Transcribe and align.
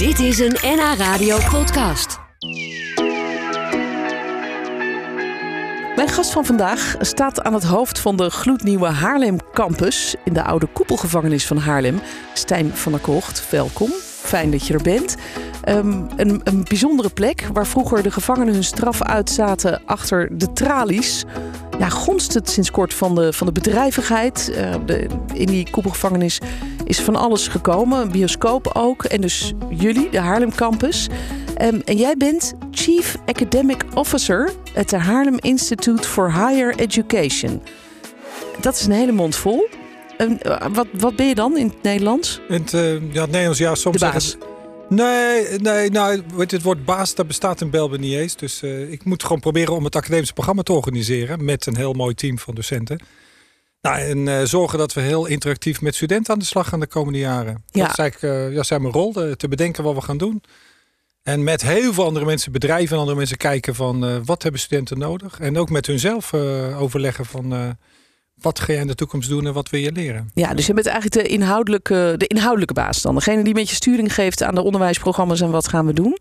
Dit 0.00 0.18
is 0.18 0.38
een 0.38 0.56
NH 0.62 0.94
Radio 0.98 1.38
podcast. 1.50 2.18
Mijn 5.96 6.08
gast 6.08 6.32
van 6.32 6.44
vandaag 6.44 6.96
staat 7.00 7.42
aan 7.42 7.54
het 7.54 7.64
hoofd 7.64 7.98
van 7.98 8.16
de 8.16 8.30
gloednieuwe 8.30 8.86
Haarlem 8.86 9.38
Campus 9.52 10.14
in 10.24 10.32
de 10.32 10.42
oude 10.42 10.66
koepelgevangenis 10.66 11.46
van 11.46 11.56
Haarlem. 11.56 12.00
Stijn 12.34 12.76
van 12.76 12.92
der 12.92 13.00
Kocht, 13.00 13.50
welkom. 13.50 13.90
Fijn 14.22 14.50
dat 14.50 14.66
je 14.66 14.74
er 14.74 14.82
bent. 14.82 15.16
Um, 15.68 16.06
een, 16.16 16.40
een 16.44 16.64
bijzondere 16.68 17.10
plek 17.10 17.48
waar 17.52 17.66
vroeger 17.66 18.02
de 18.02 18.10
gevangenen 18.10 18.54
hun 18.54 18.64
straf 18.64 19.02
uitzaten 19.02 19.82
achter 19.86 20.38
de 20.38 20.52
tralies. 20.52 21.24
Ja, 21.80 21.88
gonst 21.88 22.34
het 22.34 22.50
sinds 22.50 22.70
kort 22.70 22.94
van 22.94 23.14
de, 23.14 23.32
van 23.32 23.46
de 23.46 23.52
bedrijvigheid. 23.52 24.52
Uh, 24.54 24.74
de, 24.86 25.06
in 25.34 25.46
die 25.46 25.70
koepelgevangenis 25.70 26.38
is 26.84 27.00
van 27.00 27.16
alles 27.16 27.48
gekomen. 27.48 28.00
Een 28.00 28.10
bioscoop 28.10 28.70
ook. 28.74 29.04
En 29.04 29.20
dus 29.20 29.52
jullie, 29.70 30.10
de 30.10 30.18
Haarlem 30.18 30.54
Campus. 30.54 31.08
Um, 31.62 31.80
en 31.84 31.96
jij 31.96 32.14
bent 32.16 32.54
Chief 32.70 33.16
Academic 33.26 33.84
Officer 33.94 34.50
at 34.76 34.88
the 34.88 34.96
Haarlem 34.96 35.36
Institute 35.38 36.02
for 36.08 36.32
Higher 36.32 36.74
Education. 36.78 37.62
Dat 38.60 38.74
is 38.74 38.86
een 38.86 38.92
hele 38.92 39.12
mond 39.12 39.36
vol. 39.36 39.68
Um, 40.18 40.38
wat, 40.72 40.86
wat 40.92 41.16
ben 41.16 41.26
je 41.26 41.34
dan 41.34 41.56
in 41.56 41.66
het 41.66 41.82
Nederlands? 41.82 42.40
In 42.48 42.54
het, 42.54 42.72
uh, 42.72 42.92
ja, 43.12 43.20
het 43.20 43.30
Nederlands, 43.30 43.58
ja, 43.58 43.74
soms 43.74 43.98
De 43.98 44.04
baas. 44.10 44.30
zeggen- 44.30 44.49
Nee, 44.90 45.58
nee, 45.58 45.90
nou, 45.90 46.22
weet 46.34 46.50
je, 46.50 46.56
het 46.56 46.64
woord 46.64 46.84
baas, 46.84 47.14
dat 47.14 47.26
bestaat 47.26 47.60
in 47.60 47.70
België 47.70 47.98
niet 47.98 48.14
eens. 48.14 48.36
Dus 48.36 48.62
eh, 48.62 48.92
ik 48.92 49.04
moet 49.04 49.22
gewoon 49.22 49.40
proberen 49.40 49.74
om 49.74 49.84
het 49.84 49.96
academische 49.96 50.34
programma 50.34 50.62
te 50.62 50.72
organiseren 50.72 51.44
met 51.44 51.66
een 51.66 51.76
heel 51.76 51.92
mooi 51.92 52.14
team 52.14 52.38
van 52.38 52.54
docenten. 52.54 53.00
Nou, 53.80 53.98
en 53.98 54.28
eh, 54.28 54.44
zorgen 54.44 54.78
dat 54.78 54.92
we 54.92 55.00
heel 55.00 55.26
interactief 55.26 55.80
met 55.80 55.94
studenten 55.94 56.32
aan 56.32 56.38
de 56.38 56.44
slag 56.44 56.68
gaan 56.68 56.80
de 56.80 56.86
komende 56.86 57.18
jaren. 57.18 57.64
Ja. 57.70 57.82
Dat 57.82 57.90
is 57.90 57.98
eigenlijk 57.98 58.34
eh, 58.34 58.54
ja, 58.54 58.62
zijn 58.62 58.82
mijn 58.82 58.94
rol, 58.94 59.12
te 59.12 59.48
bedenken 59.48 59.84
wat 59.84 59.94
we 59.94 60.00
gaan 60.00 60.18
doen. 60.18 60.42
En 61.22 61.44
met 61.44 61.62
heel 61.62 61.92
veel 61.92 62.04
andere 62.04 62.24
mensen, 62.24 62.52
bedrijven 62.52 62.94
en 62.94 63.00
andere 63.00 63.16
mensen 63.16 63.36
kijken 63.36 63.74
van 63.74 64.24
wat 64.24 64.42
hebben 64.42 64.60
studenten 64.60 64.98
nodig. 64.98 65.40
En 65.40 65.58
ook 65.58 65.70
met 65.70 65.86
hunzelf 65.86 66.34
overleggen 66.74 67.26
van 67.26 67.76
wat 68.40 68.60
ga 68.60 68.72
jij 68.72 68.80
in 68.80 68.86
de 68.86 68.94
toekomst 68.94 69.28
doen 69.28 69.46
en 69.46 69.52
wat 69.52 69.70
wil 69.70 69.80
je 69.80 69.92
leren. 69.92 70.30
Ja, 70.34 70.54
dus 70.54 70.66
je 70.66 70.74
bent 70.74 70.86
eigenlijk 70.86 71.26
de 71.26 71.34
inhoudelijke, 71.34 72.14
de 72.16 72.26
inhoudelijke 72.26 72.74
baas 72.74 73.02
dan. 73.02 73.14
Degene 73.14 73.44
die 73.44 73.54
met 73.54 73.68
je 73.68 73.74
sturing 73.74 74.14
geeft 74.14 74.42
aan 74.42 74.54
de 74.54 74.62
onderwijsprogramma's 74.62 75.40
en 75.40 75.50
wat 75.50 75.68
gaan 75.68 75.86
we 75.86 75.92
doen. 75.92 76.16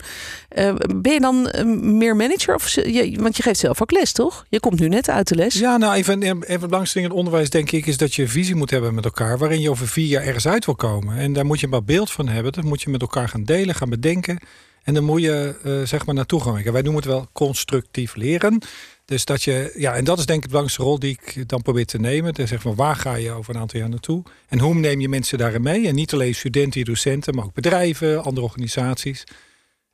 Eh, 0.49 0.73
ben 0.95 1.13
je 1.13 1.19
dan 1.19 1.49
eh, 1.49 1.65
meer 1.81 2.15
manager? 2.15 2.55
Of, 2.55 2.69
je, 2.69 3.17
want 3.19 3.37
je 3.37 3.43
geeft 3.43 3.59
zelf 3.59 3.81
ook 3.81 3.91
les, 3.91 4.11
toch? 4.11 4.45
Je 4.49 4.59
komt 4.59 4.79
nu 4.79 4.87
net 4.87 5.09
uit 5.09 5.27
de 5.27 5.35
les. 5.35 5.53
Ja, 5.53 5.77
nou, 5.77 5.93
even, 5.93 6.21
even 6.21 6.39
het 6.39 6.59
belangrijkste 6.59 6.97
in 6.97 7.03
het 7.03 7.13
onderwijs, 7.13 7.49
denk 7.49 7.71
ik, 7.71 7.85
is 7.85 7.97
dat 7.97 8.15
je 8.15 8.27
visie 8.27 8.55
moet 8.55 8.69
hebben 8.69 8.93
met 8.93 9.05
elkaar. 9.05 9.37
Waarin 9.37 9.61
je 9.61 9.69
over 9.69 9.87
vier 9.87 10.07
jaar 10.07 10.23
ergens 10.23 10.47
uit 10.47 10.65
wil 10.65 10.75
komen. 10.75 11.17
En 11.17 11.33
daar 11.33 11.45
moet 11.45 11.59
je 11.59 11.67
maar 11.67 11.83
beeld 11.83 12.11
van 12.11 12.27
hebben. 12.27 12.51
Dat 12.51 12.63
moet 12.63 12.81
je 12.81 12.89
met 12.89 13.01
elkaar 13.01 13.29
gaan 13.29 13.43
delen, 13.43 13.75
gaan 13.75 13.89
bedenken. 13.89 14.39
En 14.83 14.93
dan 14.93 15.03
moet 15.03 15.21
je, 15.21 15.55
eh, 15.63 15.87
zeg 15.87 16.05
maar, 16.05 16.15
naartoe 16.15 16.41
gaan 16.41 16.53
werken. 16.53 16.73
Wij 16.73 16.81
noemen 16.81 17.01
het 17.01 17.11
wel 17.11 17.27
constructief 17.33 18.15
leren. 18.15 18.61
Dus 19.09 19.25
dat 19.25 19.43
je, 19.43 19.73
ja, 19.75 19.93
en 19.95 20.03
dat 20.03 20.19
is 20.19 20.25
denk 20.25 20.37
ik 20.37 20.43
de 20.43 20.49
belangrijkste 20.49 20.83
rol 20.89 20.99
die 20.99 21.19
ik 21.21 21.49
dan 21.49 21.61
probeer 21.61 21.85
te 21.85 21.99
nemen. 21.99 22.33
Dan 22.33 22.47
zeg 22.47 22.63
maar, 22.63 22.75
waar 22.75 22.95
ga 22.95 23.15
je 23.15 23.31
over 23.31 23.55
een 23.55 23.61
aantal 23.61 23.79
jaar 23.79 23.89
naartoe? 23.89 24.23
En 24.47 24.59
hoe 24.59 24.73
neem 24.75 24.99
je 25.01 25.09
mensen 25.09 25.37
daarin 25.37 25.61
mee? 25.61 25.87
En 25.87 25.95
niet 25.95 26.13
alleen 26.13 26.35
studenten, 26.35 26.85
docenten, 26.85 27.35
maar 27.35 27.45
ook 27.45 27.53
bedrijven, 27.53 28.23
andere 28.23 28.45
organisaties. 28.45 29.23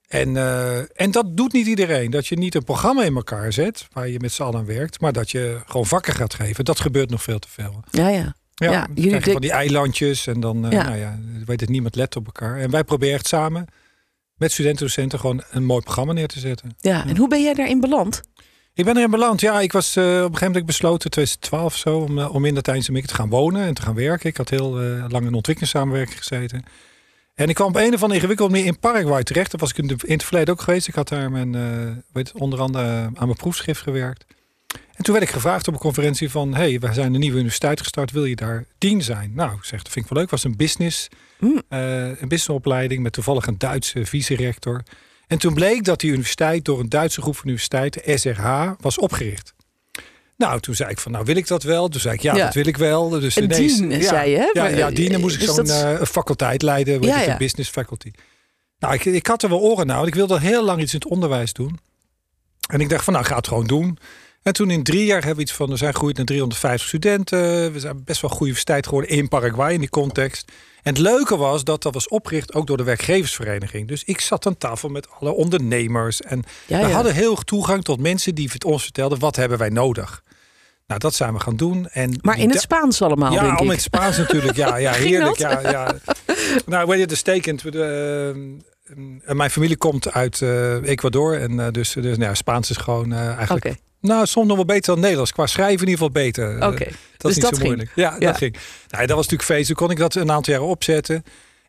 En, 0.08 0.38
eh, 0.38 0.78
en 1.02 1.12
dat 1.12 1.38
doet 1.38 1.54
niet 1.54 1.68
iedereen. 1.68 2.12
Dat 2.12 2.28
je 2.28 2.38
niet 2.38 2.56
een 2.56 2.64
programma 2.64 3.04
in 3.04 3.16
elkaar 3.16 3.54
zet 3.54 3.88
waar 3.94 4.10
je 4.10 4.20
met 4.20 4.32
z'n 4.32 4.44
allen 4.44 4.60
aan 4.60 4.66
werkt, 4.66 5.00
maar 5.02 5.14
dat 5.14 5.32
je 5.32 5.62
gewoon 5.66 5.86
vakken 5.86 6.14
gaat 6.14 6.34
geven. 6.34 6.66
Dat 6.66 6.80
gebeurt 6.80 7.10
nog 7.10 7.24
veel 7.24 7.40
te 7.40 7.50
veel. 7.50 7.84
Ja, 7.92 8.08
ja. 8.10 8.36
Ja, 8.56 8.72
Ja, 8.72 8.88
jullie 8.94 9.10
krijg 9.10 9.26
je 9.26 9.32
van 9.32 9.42
die 9.42 9.52
eilandjes 9.52 10.28
en 10.28 10.40
dan, 10.40 10.66
eh, 10.66 10.72
Ja. 10.72 10.84
nou 10.84 10.98
ja, 10.98 11.20
weet 11.46 11.60
het 11.62 11.70
niemand 11.70 11.96
let 11.96 12.16
op 12.16 12.26
elkaar. 12.26 12.58
En 12.58 12.70
wij 12.70 12.84
proberen 12.84 13.16
echt 13.16 13.28
samen 13.28 13.66
met 14.36 14.52
studenten 14.52 14.82
en 14.82 14.88
docenten 14.88 15.20
gewoon 15.20 15.44
een 15.52 15.66
mooi 15.66 15.82
programma 15.82 16.14
neer 16.14 16.28
te 16.28 16.40
zetten. 16.40 16.76
ja. 16.80 17.06
En 17.08 17.18
hoe 17.18 17.28
ben 17.28 17.44
jij 17.44 17.54
daarin 17.54 17.80
beland? 17.80 18.22
Ik 18.76 18.86
ben 18.86 18.98
erin 18.98 19.10
beland. 19.10 19.42
Ja, 19.42 19.62
ik 19.62 19.72
was 19.72 19.96
eh, 19.96 20.04
op 20.04 20.10
een 20.10 20.22
gegeven 20.24 20.48
moment 20.48 20.66
besloten, 20.66 21.10
2012 21.12 21.66
of 21.74 21.78
zo, 21.78 21.98
om, 21.98 22.20
eh, 22.20 22.34
om 22.34 22.46
in 22.46 22.62
Tijdens 22.62 22.86
te 22.86 23.14
gaan 23.14 23.30
wonen 23.30 23.62
en 23.66 23.74
te 23.74 23.82
gaan 23.82 23.96
werken. 23.96 24.30
Ik 24.30 24.38
had 24.38 24.50
heel 24.50 24.82
eh, 24.82 25.06
lang 25.08 25.26
in 25.26 25.34
ontwikkelingssamenwerking 25.34 26.18
gezeten. 26.18 26.64
En 27.36 27.50
ik 27.50 27.56
kwam 27.56 27.68
op 27.68 27.76
een 27.76 27.94
of 27.94 28.02
andere 28.02 28.14
ingewikkelde 28.14 28.52
manier 28.52 28.68
in 28.68 28.80
Paraguay 28.80 29.24
terecht. 29.24 29.52
Dat 29.52 29.60
was 29.60 29.70
ik 29.70 29.78
in, 29.78 29.88
de- 29.88 29.96
in 30.06 30.14
het 30.14 30.24
verleden 30.24 30.54
ook 30.54 30.62
geweest. 30.62 30.88
Ik 30.88 30.96
had 30.96 31.08
daar 31.08 31.32
mijn, 31.32 32.04
weet, 32.14 32.32
onder 32.32 32.60
andere 32.60 32.82
aan 33.14 33.14
mijn 33.28 33.36
proefschrift 33.36 33.82
gewerkt. 33.82 34.26
En 34.96 35.04
toen 35.04 35.14
werd 35.14 35.28
ik 35.28 35.34
gevraagd 35.34 35.68
op 35.68 35.74
een 35.74 35.80
conferentie 35.80 36.30
van... 36.30 36.54
hey, 36.56 36.80
we 36.80 36.94
zijn 36.94 37.14
een 37.14 37.20
nieuwe 37.20 37.38
universiteit 37.38 37.80
gestart, 37.80 38.12
wil 38.12 38.26
je 38.26 38.36
daar 38.36 38.66
dien 38.78 39.02
zijn? 39.02 39.32
Nou, 39.36 39.56
ik 39.56 39.64
zeg, 39.64 39.82
dat 39.84 39.92
vind 39.92 40.06
ik 40.06 40.12
wel 40.12 40.22
leuk. 40.22 40.32
Het 40.32 40.42
was 40.42 40.52
een 40.52 40.58
business, 40.58 41.08
Mm. 41.40 41.62
een 41.70 42.16
businessopleiding... 42.20 43.04
met 43.04 43.14
toevallig 43.14 43.48
een 43.48 43.58
Duitse 43.58 44.06
vice-rector. 44.06 44.84
En 45.28 45.38
toen 45.38 45.54
bleek 45.54 45.84
dat 45.84 46.00
die 46.00 46.12
universiteit 46.12 46.66
door 46.66 46.80
een 46.80 46.90
Duitse 46.90 47.22
groep 47.22 47.36
van 47.36 47.46
universiteiten, 47.46 48.20
SRH, 48.20 48.72
was 48.80 48.98
opgericht. 49.00 49.54
Nou, 50.38 50.60
toen 50.60 50.76
zei 50.76 50.90
ik 50.90 51.00
van, 51.00 51.12
nou 51.12 51.26
wil 51.26 51.36
ik 51.36 51.48
dat 51.48 51.64
wel? 51.64 51.88
Toen 51.88 52.02
zei 52.02 52.14
ik, 52.14 52.22
ja, 52.22 52.36
Ja. 52.36 52.46
dat 52.46 52.54
wil 52.54 52.66
ik 52.66 52.78
wel. 52.78 53.10
Dus 53.10 53.36
Een 53.36 53.44
ineens, 53.44 53.80
ja, 53.80 54.10
zei 54.10 54.30
je, 54.32 54.38
hè? 54.38 54.50
Ja, 54.54 54.68
ja, 54.68 54.88
eh, 54.90 54.96
dienen 54.96 55.20
moest 55.20 55.36
ik 55.36 55.42
zo'n 55.42 55.56
dat 55.56 55.70
eh, 55.70 56.02
faculteit 56.02 56.62
leiden, 56.62 57.02
Ja, 57.02 57.28
een 57.28 57.38
business 57.38 57.70
faculty. 57.70 58.12
Nou, 58.80 58.94
ik, 58.94 59.06
ik 59.06 59.28
had 59.28 59.44
er 59.44 59.50
wel 59.50 59.60
oren 59.60 59.88
naar, 59.88 59.96
want 59.96 60.08
ik 60.08 60.16
wilde 60.16 60.40
heel 60.40 60.64
lang 60.64 60.82
iets 60.82 60.94
in 60.94 61.00
het 61.00 61.10
onderwijs 61.10 61.54
doen. 61.54 61.80
En 62.70 62.82
ik 62.82 62.90
dacht 62.90 63.04
van, 63.04 63.14
nou, 63.14 63.26
ga 63.26 63.36
het 63.36 63.48
gewoon 63.48 63.68
doen. 63.68 63.98
En 64.44 64.54
toen 64.54 64.70
in 64.72 64.84
drie 64.84 65.06
jaar 65.06 65.18
hebben 65.18 65.36
we 65.36 65.42
iets 65.42 65.54
van, 65.54 65.70
we 65.70 65.76
zijn 65.76 65.94
gegroeid 65.94 66.18
naar 66.18 66.26
350 66.26 66.88
studenten. 66.88 67.74
We 67.74 67.80
zijn 67.80 68.04
best 68.04 68.22
wel 68.22 68.30
een 68.30 68.36
goede 68.38 68.52
universiteit 68.52 68.86
geworden 68.86 69.10
in 69.10 69.28
Paraguay 69.28 69.74
in 69.74 69.80
die 69.80 69.90
context. 69.90 70.52
En 70.86 70.94
het 70.94 71.02
leuke 71.02 71.38
was 71.38 71.64
dat 71.64 71.84
dat 71.84 71.94
was 71.94 72.08
opgericht 72.08 72.54
ook 72.54 72.68
door 72.68 72.78
de 72.78 72.84
werkgeversvereniging. 72.84 73.88
Dus 73.88 74.04
ik 74.04 74.20
zat 74.20 74.46
aan 74.46 74.58
tafel 74.58 74.90
met 74.90 75.08
alle 75.20 75.32
ondernemers. 75.32 76.22
En 76.22 76.44
Ja, 76.68 76.82
we 76.82 76.88
ja. 76.88 76.94
hadden 76.94 77.14
heel 77.14 77.36
toegang 77.36 77.84
tot 77.84 78.00
mensen 78.00 78.36
die 78.36 78.52
ons 78.66 78.84
vertelden, 78.84 79.20
wat 79.20 79.36
hebben 79.36 79.58
wij 79.58 79.70
nodig? 79.70 80.24
Nou, 80.88 81.00
dat 81.00 81.14
zijn 81.14 81.34
we 81.34 81.40
gaan 81.40 81.56
doen. 81.56 81.88
En 81.88 82.20
Maar 82.22 82.40
in 82.40 82.50
het 82.50 82.62
Spaans 82.62 83.02
allemaal, 83.02 83.32
ja, 83.34 83.42
denk 83.42 83.58
al 83.58 83.64
ik. 83.64 83.72
met 83.72 83.82
Spaans 83.82 84.18
natuurlijk. 84.18 84.56
Ja, 84.58 84.76
ja 84.76 84.92
heerlijk. 85.06 85.38
Ja, 85.38 85.60
ja. 85.60 85.96
Nou, 86.66 86.88
weet 86.88 86.96
je, 86.96 87.02
het 87.04 87.12
is 87.12 87.20
stekend. 87.20 87.62
We, 87.62 87.70
eh, 87.72 88.30
eh, 88.30 88.36
mijn 89.26 89.50
familie 89.50 89.78
komt 89.78 90.12
uit 90.12 90.42
eh, 90.42 90.74
Ecuador. 90.90 91.40
En 91.40 91.60
eh, 91.60 91.72
dus, 91.72 91.92
dus 91.94 92.04
nou, 92.18 92.22
ja, 92.30 92.34
Spaans 92.34 92.70
is 92.70 92.78
gewoon 92.78 93.14
eh, 93.14 93.36
eigenlijk... 93.36 93.76
Nou, 94.02 94.26
soms 94.26 94.48
nog 94.48 94.56
wel 94.56 94.66
beter 94.66 94.94
dan 94.94 95.00
Nederlands. 95.00 95.32
Qua 95.32 95.46
schrijven 95.46 95.74
in 95.88 95.92
ieder 95.92 96.06
geval 96.06 96.12
beter. 96.24 96.58
Eh, 96.60 96.68
oké. 96.68 96.84
dat 96.86 96.94
Dus 97.18 97.30
is 97.32 97.36
niet 97.36 97.42
dat 97.42 97.50
zo 97.56 97.56
ging. 97.56 97.64
moeilijk. 97.64 97.92
Ja, 97.96 98.16
Ja. 98.20 98.28
dat 98.28 98.38
ging. 98.38 98.54
Nou, 98.88 99.06
dat 99.06 99.16
was 99.16 99.28
natuurlijk 99.28 99.44
feest. 99.50 99.68
Toen 99.68 99.76
kon 99.76 99.92
ik 99.92 99.98
dat 99.98 100.16
een 100.16 100.32
aantal 100.32 100.54
jaren 100.54 100.70
opzetten. 100.70 101.24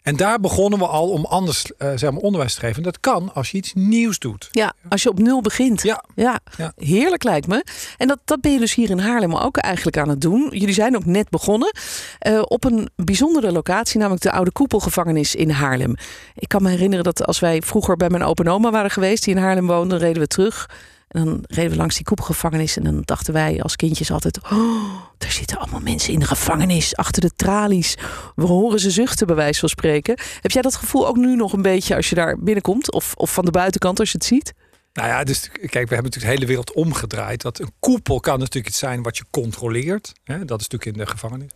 En 0.06 0.16
daar 0.16 0.40
begonnen 0.40 0.78
we 0.78 0.86
al 0.86 1.08
om 1.10 1.24
anders 1.24 1.72
eh, 1.78 1.92
zeg 1.94 2.10
maar, 2.10 2.20
onderwijs 2.20 2.54
te 2.54 2.60
geven. 2.60 2.76
En 2.76 2.82
dat 2.82 3.00
kan 3.00 3.30
als 3.34 3.50
je 3.50 3.56
iets 3.56 3.72
nieuws 3.74 4.18
doet. 4.18 4.48
Ja, 4.50 4.72
als 4.88 5.02
je 5.02 5.08
op 5.08 5.18
nul 5.18 5.40
begint. 5.40 5.82
Ja. 5.82 6.04
Ja, 6.14 6.38
Ja. 6.56 6.72
heerlijk 6.76 7.22
lijkt 7.24 7.46
me. 7.46 7.64
En 7.96 8.08
dat, 8.08 8.18
dat 8.24 8.40
ben 8.40 8.52
je 8.52 8.58
dus 8.58 8.74
hier 8.74 8.90
in 8.90 8.98
Haarlem 8.98 9.34
ook 9.36 9.56
eigenlijk 9.56 9.96
aan 9.98 10.08
het 10.08 10.20
doen. 10.20 10.48
Jullie 10.50 10.74
zijn 10.74 10.96
ook 10.96 11.04
net 11.04 11.28
begonnen 11.30 11.72
eh, 12.18 12.42
op 12.44 12.64
een 12.64 12.88
bijzondere 12.96 13.52
locatie, 13.52 13.98
namelijk 13.98 14.22
de 14.22 14.30
Oude 14.32 14.52
Koepelgevangenis 14.52 15.34
in 15.34 15.50
Haarlem. 15.50 15.94
Ik 16.34 16.48
kan 16.48 16.62
me 16.62 16.70
herinneren 16.70 17.04
dat 17.04 17.26
als 17.26 17.38
wij 17.40 17.62
vroeger 17.62 17.96
bij 17.96 18.08
mijn 18.10 18.22
opa 18.22 18.42
en 18.44 18.50
oma 18.50 18.70
waren 18.70 18.90
geweest, 18.90 19.24
die 19.24 19.34
in 19.34 19.40
Haarlem 19.42 19.66
woonden, 19.66 19.98
reden 19.98 20.22
we 20.22 20.28
terug. 20.28 20.68
En 21.08 21.24
dan 21.24 21.44
reden 21.46 21.70
we 21.70 21.76
langs 21.76 21.94
die 21.94 22.04
koepelgevangenis 22.04 22.76
en 22.76 22.82
dan 22.82 23.02
dachten 23.04 23.32
wij 23.32 23.62
als 23.62 23.76
kindjes 23.76 24.10
altijd... 24.10 24.40
Oh, 24.42 25.02
daar 25.18 25.30
zitten 25.30 25.58
allemaal 25.58 25.80
mensen 25.80 26.12
in 26.12 26.18
de 26.18 26.26
gevangenis, 26.26 26.96
achter 26.96 27.22
de 27.22 27.30
tralies. 27.36 27.96
We 28.34 28.44
horen 28.44 28.80
ze 28.80 28.90
zuchten, 28.90 29.26
bij 29.26 29.36
wijze 29.36 29.60
van 29.60 29.68
spreken. 29.68 30.18
Heb 30.40 30.50
jij 30.50 30.62
dat 30.62 30.76
gevoel 30.76 31.06
ook 31.06 31.16
nu 31.16 31.36
nog 31.36 31.52
een 31.52 31.62
beetje 31.62 31.96
als 31.96 32.08
je 32.08 32.14
daar 32.14 32.38
binnenkomt? 32.38 32.92
Of, 32.92 33.14
of 33.14 33.32
van 33.32 33.44
de 33.44 33.50
buitenkant 33.50 34.00
als 34.00 34.10
je 34.10 34.18
het 34.18 34.26
ziet? 34.26 34.52
Nou 34.92 35.08
ja, 35.08 35.24
dus 35.24 35.48
kijk, 35.50 35.88
we 35.88 35.94
hebben 35.94 35.96
natuurlijk 35.96 36.24
de 36.24 36.30
hele 36.30 36.46
wereld 36.46 36.72
omgedraaid. 36.72 37.42
Dat 37.42 37.58
een 37.58 37.72
koepel 37.80 38.20
kan 38.20 38.38
natuurlijk 38.38 38.66
iets 38.66 38.78
zijn 38.78 39.02
wat 39.02 39.16
je 39.16 39.24
controleert. 39.30 40.12
Hè? 40.24 40.44
Dat 40.44 40.60
is 40.60 40.68
natuurlijk 40.68 40.98
in 40.98 41.04
de 41.04 41.10
gevangenis. 41.10 41.50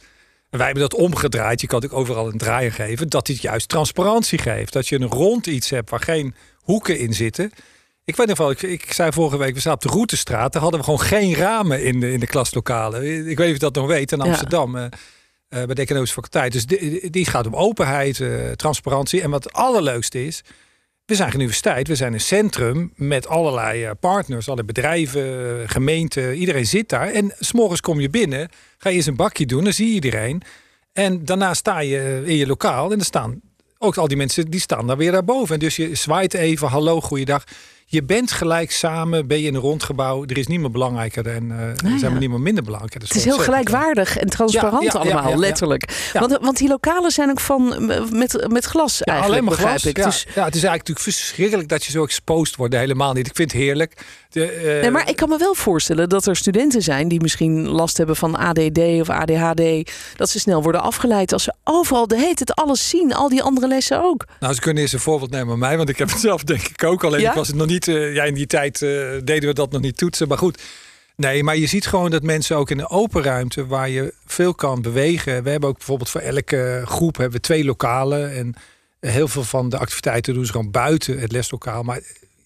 En 0.51 0.59
wij 0.59 0.67
hebben 0.67 0.89
dat 0.89 1.01
omgedraaid. 1.01 1.61
Je 1.61 1.67
kan 1.67 1.81
natuurlijk 1.81 2.09
overal 2.09 2.33
een 2.33 2.39
draaier 2.39 2.73
geven. 2.73 3.09
Dat 3.09 3.27
dit 3.27 3.43
juist 3.43 3.69
transparantie 3.69 4.39
geeft. 4.39 4.73
Dat 4.73 4.89
je 4.89 5.01
een 5.01 5.09
rond 5.09 5.47
iets 5.47 5.71
hebt 5.71 5.91
waar 5.91 6.01
geen 6.01 6.35
hoeken 6.57 6.99
in 6.99 7.15
zitten. 7.15 7.53
Ik 8.11 8.17
weet 8.17 8.27
nog 8.27 8.39
wel, 8.39 8.51
ik, 8.51 8.63
ik 8.63 8.93
zei 8.93 9.13
vorige 9.13 9.37
week, 9.37 9.55
we 9.55 9.61
staan 9.61 9.73
op 9.75 9.81
de 9.81 9.89
Routestraat. 9.89 10.53
Daar 10.53 10.63
hadden 10.63 10.81
we 10.81 10.87
gewoon 10.87 11.01
geen 11.01 11.35
ramen 11.35 11.85
in 11.85 12.01
de, 12.01 12.13
in 12.13 12.21
de 12.21 12.27
klaslokalen. 12.27 13.05
Ik 13.05 13.37
weet 13.37 13.39
niet 13.39 13.47
of 13.47 13.53
je 13.53 13.59
dat 13.59 13.75
nog 13.75 13.87
weet, 13.87 14.13
in 14.13 14.19
Ja. 14.19 14.25
Amsterdam. 14.25 14.77
eh, 14.77 14.85
eh, 14.85 14.91
bij 15.49 15.75
de 15.75 15.83
economische 15.83 16.15
faculteit. 16.15 16.53
Dus 16.53 16.67
die, 16.67 17.11
die 17.11 17.25
gaat 17.27 17.47
om 17.47 17.55
openheid, 17.57 18.21
eh, 18.21 18.51
transparantie. 18.51 19.23
En 19.23 19.31
wat 19.31 19.45
het 19.45 19.53
allerleukste 19.53 20.27
is, 20.27 20.43
we 21.05 21.15
zijn 21.15 21.31
geen 21.31 21.41
universiteit, 21.41 21.89
we 21.89 21.95
zijn 21.95 22.13
een 22.13 22.21
centrum 22.21 22.93
met 22.97 23.29
allerlei 23.29 23.95
partners, 23.95 24.49
allerlei 24.49 24.73
bedrijven, 24.73 25.69
gemeenten. 25.69 26.35
Iedereen 26.37 26.67
zit 26.67 26.89
daar. 26.89 27.09
En 27.11 27.35
s'morgens 27.39 27.81
kom 27.81 28.01
je 28.01 28.11
binnen, 28.11 28.49
ga 28.79 28.89
je 28.89 28.97
eens 28.97 29.07
een 29.07 29.17
bakje 29.17 29.47
doen, 29.47 29.65
dan 29.65 29.73
zie 29.73 29.87
je 29.89 29.95
iedereen. 29.95 30.43
En 30.93 31.25
daarna 31.25 31.55
sta 31.55 31.79
je 31.81 32.23
in 32.25 32.37
je 32.37 32.47
lokaal 32.47 32.93
en 32.93 32.99
er 32.99 33.05
staan 33.05 33.41
ook 33.79 33.97
al 33.97 34.09
die 34.09 34.17
mensen 34.17 34.51
die 34.51 34.61
staan 34.61 34.87
daar 34.87 34.97
weer 34.97 35.13
daarboven. 35.13 35.55
En 35.55 35.61
dus 35.61 35.77
je 35.77 35.95
zwaait 35.95 36.35
even, 36.35 36.69
hallo, 36.69 37.01
goeiedag. 37.01 37.45
Je 37.93 38.03
bent 38.03 38.33
gelijk 38.33 38.71
samen, 38.71 39.27
ben 39.27 39.41
je 39.41 39.47
in 39.47 39.55
een 39.55 39.61
rondgebouw. 39.61 40.25
Er 40.27 40.39
is 40.39 40.47
niemand 40.47 40.73
belangrijker 40.73 41.27
en 41.27 41.45
uh, 41.45 41.61
er 41.61 41.77
zijn 41.77 41.99
ja. 41.99 42.11
maar 42.11 42.19
niemand 42.19 42.43
minder 42.43 42.65
belangrijk. 42.65 42.93
Dat 43.01 43.09
Het 43.09 43.17
is 43.17 43.25
heel 43.25 43.39
gelijkwaardig 43.39 44.17
en 44.17 44.29
transparant 44.29 44.93
Ja, 44.93 45.01
ja, 45.03 45.09
ja, 45.09 45.15
allemaal, 45.15 45.39
letterlijk. 45.39 46.11
Want, 46.13 46.39
want 46.41 46.57
die 46.57 46.69
lokalen 46.69 47.11
zijn 47.11 47.31
ook 47.31 47.41
van 47.41 47.87
met, 48.11 48.47
met 48.49 48.65
glas 48.65 49.03
eigenlijk, 49.03 49.43
alleen 49.43 49.59
maar 49.59 49.69
glas. 49.69 49.85
ik. 49.85 49.97
Ja, 49.97 50.05
Dus, 50.05 50.23
ja, 50.23 50.45
het 50.45 50.55
is 50.55 50.63
eigenlijk 50.63 50.89
natuurlijk 50.89 51.01
verschrikkelijk 51.01 51.69
dat 51.69 51.85
je 51.85 51.91
zo 51.91 52.03
exposed 52.05 52.57
wordt. 52.57 52.75
Helemaal 52.75 53.13
niet. 53.13 53.27
Ik 53.27 53.37
vind 53.37 53.53
het 53.53 53.61
heerlijk. 53.61 54.07
De, 54.31 54.51
eh, 54.51 54.81
nee, 54.81 54.91
maar 54.91 55.09
ik 55.09 55.17
kan 55.17 55.29
me 55.29 55.39
wel 55.39 55.55
voorstellen 55.55 56.09
dat 56.09 56.27
er 56.27 56.37
studenten 56.37 56.83
zijn 56.83 57.09
die 57.09 57.21
misschien 57.21 57.69
last 57.69 57.97
hebben 57.97 58.17
van 58.17 58.37
ADD 58.37 58.79
of 58.79 59.09
ADHD. 59.09 59.93
Dat 60.17 60.31
ze 60.31 60.39
snel 60.39 60.63
worden 60.63 60.83
afgeleid 60.83 61.33
als 61.33 61.43
ze 61.43 61.55
overal 61.65 62.07
de 62.07 62.19
heet 62.19 62.39
het 62.39 62.55
alles 62.55 62.89
zien. 62.89 63.15
Al 63.15 63.29
die 63.29 63.43
andere 63.43 63.69
lessen 63.69 64.03
ook. 64.03 64.27
Nou, 64.41 64.55
ze 64.55 64.61
kunnen 64.61 64.83
eens 64.83 64.93
een 64.93 64.99
voorbeeld 64.99 65.31
nemen 65.31 65.49
van 65.49 65.59
mij, 65.59 65.77
want 65.77 65.89
ik 65.89 65.99
heb 65.99 66.11
het 66.11 66.21
zelf 66.21 66.43
denk 66.45 66.63
ik 66.63 66.85
ook. 66.85 67.05
Alleen 67.05 67.21
ik 67.21 67.33
was 67.33 67.47
het 67.47 67.57
nog 67.57 67.67
niet. 67.67 67.80
Eh, 67.89 68.15
ja, 68.15 68.25
in 68.25 68.35
die 68.35 68.47
tijd 68.47 68.83
eh, 68.83 68.91
deden 69.25 69.49
we 69.49 69.55
dat 69.55 69.73
nog 69.73 69.81
niet 69.81 69.97
toetsen. 69.97 70.29
Maar 70.29 70.39
goed. 70.39 70.63
Nee, 71.17 71.43
maar 71.43 71.57
je 71.57 71.67
ziet 71.67 71.87
gewoon 71.87 72.11
dat 72.11 72.23
mensen 72.23 72.57
ook 72.57 72.71
in 72.71 72.79
een 72.79 72.89
open 72.89 73.23
ruimte 73.23 73.67
waar 73.67 73.89
je 73.89 74.15
veel 74.27 74.55
kan 74.55 74.83
bewegen. 74.83 75.43
We 75.43 75.51
hebben 75.51 75.69
ook 75.69 75.77
bijvoorbeeld 75.77 76.11
voor 76.11 76.21
elke 76.21 76.83
groep 76.85 77.17
hebben 77.17 77.37
we 77.37 77.47
twee 77.47 77.65
lokalen. 77.65 78.35
En 78.35 78.55
heel 79.01 79.29
veel 79.29 79.45
van 79.45 79.69
de 79.69 79.79
activiteiten 79.79 80.35
doen 80.35 80.47
ze 80.47 80.53
gewoon 80.53 80.71
buiten 80.71 81.19
het 81.19 81.33
leslokaal. 81.33 81.83
Maar 81.83 82.01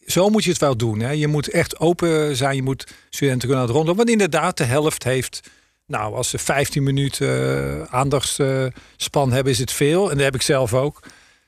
zo 0.06 0.28
moet 0.28 0.44
je 0.44 0.50
het 0.50 0.60
wel 0.60 0.76
doen. 0.76 1.00
Hè. 1.00 1.10
Je 1.10 1.26
moet 1.26 1.48
echt 1.48 1.78
open 1.78 2.36
zijn. 2.36 2.56
Je 2.56 2.62
moet 2.62 2.86
studenten 3.10 3.48
kunnen 3.48 3.66
rondlopen. 3.66 3.96
Want 3.96 4.10
inderdaad, 4.10 4.56
de 4.56 4.64
helft 4.64 5.04
heeft. 5.04 5.50
Nou, 5.86 6.14
als 6.14 6.30
ze 6.30 6.38
15 6.38 6.82
minuten 6.82 7.28
eh, 7.28 7.94
aandachtsspan 7.94 9.32
hebben, 9.32 9.52
is 9.52 9.58
het 9.58 9.72
veel. 9.72 10.10
En 10.10 10.16
dat 10.16 10.24
heb 10.24 10.34
ik 10.34 10.42
zelf 10.42 10.74
ook. 10.74 11.00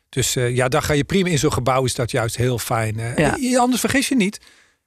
Dus 0.08 0.36
eh, 0.36 0.54
ja, 0.56 0.68
dan 0.68 0.82
ga 0.82 0.92
je 0.92 1.04
prima 1.04 1.28
in 1.28 1.38
zo'n 1.38 1.52
gebouw. 1.52 1.84
Is 1.84 1.94
dat 1.94 2.10
juist 2.10 2.36
heel 2.36 2.58
fijn. 2.58 2.96
Ja. 3.16 3.36
En 3.38 3.56
Anders 3.58 3.80
vergis 3.80 4.08
je 4.08 4.16
niet. 4.16 4.38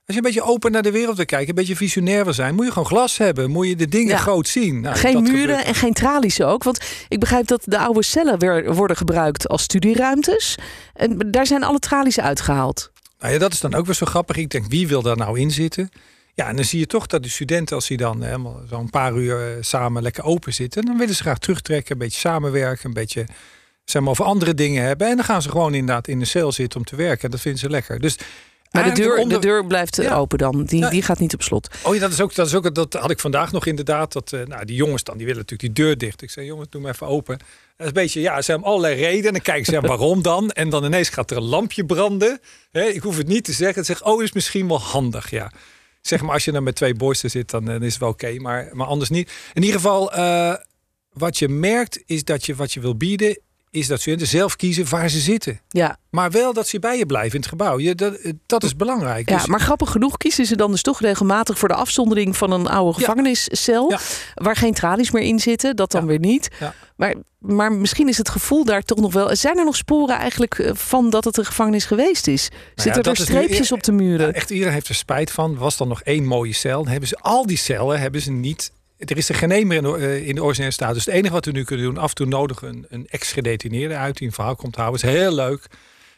Als 0.06 0.18
je 0.18 0.24
een 0.26 0.34
beetje 0.34 0.50
open 0.50 0.72
naar 0.72 0.82
de 0.82 0.92
wereld 0.92 1.16
wil 1.16 1.26
kijken, 1.26 1.50
een 1.50 1.56
beetje 1.56 1.76
visionair 1.76 2.24
wil 2.24 2.34
zijn, 2.34 2.56
moet 2.56 2.66
je 2.66 2.72
gewoon 2.72 2.88
glas 2.88 3.18
hebben. 3.18 3.50
Moet 3.52 3.68
je 3.68 3.76
de 3.76 3.88
dingen 3.88 4.08
Ja. 4.14 4.18
groot 4.18 4.48
zien. 4.48 4.82
Nou, 4.82 4.96
geen 4.96 5.22
muren 5.24 5.40
gebeurt. 5.40 5.64
en 5.64 5.76
geen 5.76 5.94
tralies 5.94 6.42
ook. 6.42 6.64
Want 6.64 6.86
ik 7.08 7.20
begrijp 7.20 7.48
dat 7.48 7.62
de 7.66 7.80
oude 7.80 8.04
cellen 8.04 8.40
weer 8.40 8.74
worden 8.74 8.98
gebruikt 8.98 9.48
als 9.48 9.62
studieruimtes. 9.64 10.56
En 10.94 11.18
daar 11.32 11.46
zijn 11.46 11.64
alle 11.64 11.80
tralies 11.80 12.20
uitgehaald. 12.20 12.92
Nou 13.20 13.34
ja, 13.34 13.40
dat 13.40 13.54
is 13.54 13.60
dan 13.60 13.74
ook 13.76 13.86
weer 13.86 13.96
zo 13.96 14.06
grappig. 14.06 14.36
Ik 14.38 14.50
denk, 14.50 14.66
wie 14.70 14.88
wil 14.88 15.02
daar 15.02 15.18
nou 15.18 15.40
in 15.40 15.52
zitten? 15.52 15.90
Ja, 16.34 16.48
en 16.48 16.56
dan 16.56 16.66
zie 16.66 16.80
je 16.80 16.86
toch 16.88 17.06
dat 17.08 17.24
de 17.24 17.30
studenten, 17.30 17.76
als 17.76 17.88
die 17.88 17.98
dan 17.98 18.22
helemaal 18.24 18.62
zo'n 18.70 18.90
paar 18.90 19.14
uur 19.16 19.42
eh, 19.42 19.58
samen 19.62 20.02
lekker 20.02 20.24
open 20.24 20.54
zitten, 20.54 20.86
dan 20.86 20.98
willen 20.98 21.16
ze 21.16 21.22
graag 21.22 21.38
terugtrekken, 21.38 21.92
een 21.92 21.98
beetje 21.98 22.20
samenwerken, 22.20 22.86
een 22.88 22.94
beetje 22.94 23.26
zeg 23.90 24.02
maar, 24.02 24.12
over 24.12 24.26
andere 24.26 24.54
dingen 24.54 24.84
hebben. 24.84 25.08
En 25.08 25.16
dan 25.16 25.26
gaan 25.26 25.42
ze 25.42 25.50
gewoon 25.50 25.74
inderdaad 25.74 26.08
in 26.08 26.20
de 26.20 26.26
cel 26.26 26.52
zitten 26.52 26.80
om 26.80 26.86
te 26.86 26.96
werken. 26.96 27.24
En 27.24 27.32
dat 27.32 27.40
vinden 27.40 27.60
ze 27.60 27.70
lekker. 27.70 28.00
Dus 28.00 28.18
Maar 28.72 28.84
de 28.84 28.92
deur, 29.02 29.18
onder- 29.18 29.42
de 29.42 29.48
deur 29.48 29.66
blijft 29.66 29.96
Ja. 29.96 30.16
open 30.16 30.38
dan. 30.38 30.64
Die, 30.64 30.80
Ja. 30.80 30.90
die 30.90 31.02
gaat 31.02 31.20
niet 31.20 31.34
op 31.34 31.42
slot. 31.44 31.68
Oh 31.84 31.94
ja, 31.94 32.00
dat 32.00 32.12
is 32.12 32.22
ook, 32.22 32.36
dat 32.36 32.48
is 32.48 32.56
ook, 32.56 32.76
dat 32.76 32.94
had 32.94 33.12
ik 33.12 33.20
vandaag 33.20 33.52
nog 33.52 33.66
inderdaad. 33.66 34.14
Dat, 34.14 34.34
eh, 34.34 34.46
nou, 34.46 34.66
die 34.66 34.76
jongens 34.76 35.04
dan, 35.04 35.18
die 35.18 35.26
willen 35.26 35.42
natuurlijk 35.42 35.76
die 35.76 35.86
deur 35.86 35.98
dicht. 35.98 36.22
Ik 36.22 36.30
zei, 36.30 36.46
jongens, 36.46 36.70
doe 36.70 36.82
maar 36.82 36.92
even 36.92 37.08
open. 37.08 37.38
Dat 37.38 37.48
is 37.78 37.86
een 37.88 37.94
beetje, 37.94 38.22
ja, 38.22 38.42
ze 38.42 38.52
hebben 38.52 38.70
allerlei 38.70 38.96
redenen. 38.96 39.26
En 39.26 39.32
dan 39.34 39.42
kijken 39.42 39.66
ze, 39.74 39.82
waarom 39.88 40.22
dan? 40.22 40.52
En 40.52 40.70
dan 40.70 40.86
ineens 40.86 41.10
gaat 41.10 41.32
er 41.32 41.38
een 41.38 41.44
lampje 41.44 41.86
branden. 41.86 42.40
Ik 42.72 43.02
hoef 43.02 43.18
het 43.18 43.28
niet 43.28 43.44
te 43.44 43.52
zeggen. 43.54 43.86
Zeg, 43.86 44.04
oh, 44.06 44.24
is 44.24 44.32
misschien 44.32 44.68
wel 44.68 44.80
handig, 44.82 45.30
ja. 45.30 45.52
Zeg 46.02 46.22
maar, 46.22 46.34
als 46.34 46.46
je 46.46 46.52
dan 46.52 46.64
met 46.64 46.76
twee 46.76 46.94
borsten 46.96 47.30
zit, 47.30 47.50
dan, 47.50 47.70
eh, 47.70 47.82
is 47.82 47.92
het 47.92 47.98
wel 48.02 48.10
oké. 48.10 48.34
maar, 48.40 48.70
maar 48.72 48.88
anders 48.88 49.10
niet. 49.10 49.32
In 49.54 49.62
ieder 49.64 49.80
geval, 49.80 50.14
eh, 50.14 50.54
wat 51.14 51.38
je 51.38 51.48
merkt, 51.48 52.02
is 52.06 52.24
dat 52.24 52.46
je 52.46 52.56
wat 52.56 52.74
je 52.74 52.80
wil 52.80 52.96
bieden... 52.96 53.40
is 53.72 53.88
dat 53.88 54.00
studenten 54.00 54.28
zelf 54.28 54.56
kiezen 54.56 54.90
waar 54.90 55.10
ze 55.10 55.20
zitten. 55.20 55.60
Ja, 55.70 55.98
Maar 56.10 56.32
wel 56.32 56.54
dat 56.54 56.68
ze 56.68 56.80
bij 56.80 56.98
je 56.98 57.06
blijven 57.06 57.32
in 57.34 57.40
het 57.40 57.50
gebouw. 57.50 57.80
Je, 57.80 57.96
dat, 57.96 58.18
dat 58.46 58.64
is 58.64 58.76
belangrijk. 58.76 59.30
ja, 59.30 59.38
Dus- 59.38 59.46
maar 59.46 59.60
grappig 59.62 59.92
genoeg 59.92 60.18
kiezen 60.18 60.46
ze 60.46 60.56
dan 60.56 60.72
dus 60.72 60.82
toch 60.82 61.02
regelmatig 61.02 61.58
voor 61.60 61.68
de 61.68 61.74
afzondering 61.74 62.38
van 62.38 62.52
een 62.52 62.68
oude 62.68 62.94
gevangeniscel. 63.00 63.90
Ja. 63.92 64.00
Waar 64.34 64.56
geen 64.56 64.74
tralies 64.74 65.12
meer 65.12 65.24
in 65.24 65.40
zitten. 65.40 65.76
Dat 65.76 65.92
dan 65.92 66.02
Ja. 66.02 66.08
weer 66.08 66.20
niet. 66.20 66.50
Ja. 66.60 66.74
Maar, 66.96 67.16
maar 67.40 67.72
misschien 67.72 68.08
is 68.08 68.18
het 68.18 68.30
gevoel 68.30 68.66
daar 68.66 68.84
toch 68.84 68.98
nog 69.00 69.14
wel. 69.14 69.36
Zijn 69.36 69.58
er 69.58 69.66
nog 69.66 69.76
sporen 69.76 70.16
eigenlijk 70.18 70.60
eh, 70.60 70.72
van 70.76 71.10
dat 71.10 71.24
het 71.24 71.38
een 71.38 71.46
gevangenis 71.46 71.86
geweest 71.86 72.28
is? 72.28 72.50
Zitten 72.76 73.04
er 73.04 73.10
nu 73.10 73.16
streepjes 73.16 73.70
eer- 73.70 73.76
op 73.78 73.84
de 73.84 73.92
muren? 73.92 74.28
Ja, 74.28 74.34
echt 74.34 74.50
iedereen 74.50 74.74
heeft 74.74 74.88
er 74.88 74.96
spijt 74.96 75.32
van. 75.32 75.58
Was 75.58 75.78
dan 75.78 75.88
nog 75.88 76.02
één 76.02 76.26
mooie 76.26 76.54
cel. 76.54 76.82
Dan 76.84 76.92
hebben 76.92 77.10
ze 77.10 77.18
al 77.22 77.46
die 77.46 77.58
cellen 77.58 78.00
hebben 78.00 78.22
ze 78.22 78.32
niet. 78.32 78.72
Er 79.00 79.18
is 79.18 79.30
er 79.30 79.36
geen 79.36 79.52
in 79.52 79.70
de, 79.84 79.98
eh, 79.98 80.28
in 80.28 80.36
de 80.36 80.44
originele 80.44 80.74
staat. 80.74 80.94
Dus 80.94 81.06
het 81.06 81.14
enige 81.16 81.34
wat 81.34 81.46
we 81.46 81.52
nu 81.52 81.64
kunnen 81.64 81.86
doen, 81.86 81.98
af 81.98 82.10
en 82.10 82.16
toe 82.16 82.26
nodig 82.26 82.62
een, 82.62 82.86
een 82.90 83.08
ex-gedetineerde 83.10 83.96
uit 83.96 84.18
die 84.18 84.28
een 84.28 84.34
verhaal 84.34 84.56
komt 84.56 84.76
houden. 84.76 85.02
is 85.04 85.10
heel 85.16 85.32
leuk. 85.34 85.68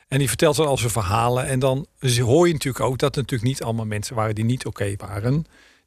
En 0.07 0.17
die 0.17 0.27
vertelt 0.27 0.55
dan 0.55 0.67
al 0.67 0.77
zijn 0.77 0.91
verhalen. 0.91 1.45
En 1.47 1.59
dan 1.59 1.85
hoor 2.19 2.47
je 2.47 2.53
natuurlijk 2.53 2.83
ook 2.85 2.97
dat 2.97 3.15
het 3.15 3.23
natuurlijk 3.23 3.49
niet 3.49 3.63
allemaal 3.63 3.85
mensen 3.85 4.15
waren 4.15 4.35
die 4.35 4.43
niet 4.45 4.65
oké 4.65 4.93
waren. 4.97 5.33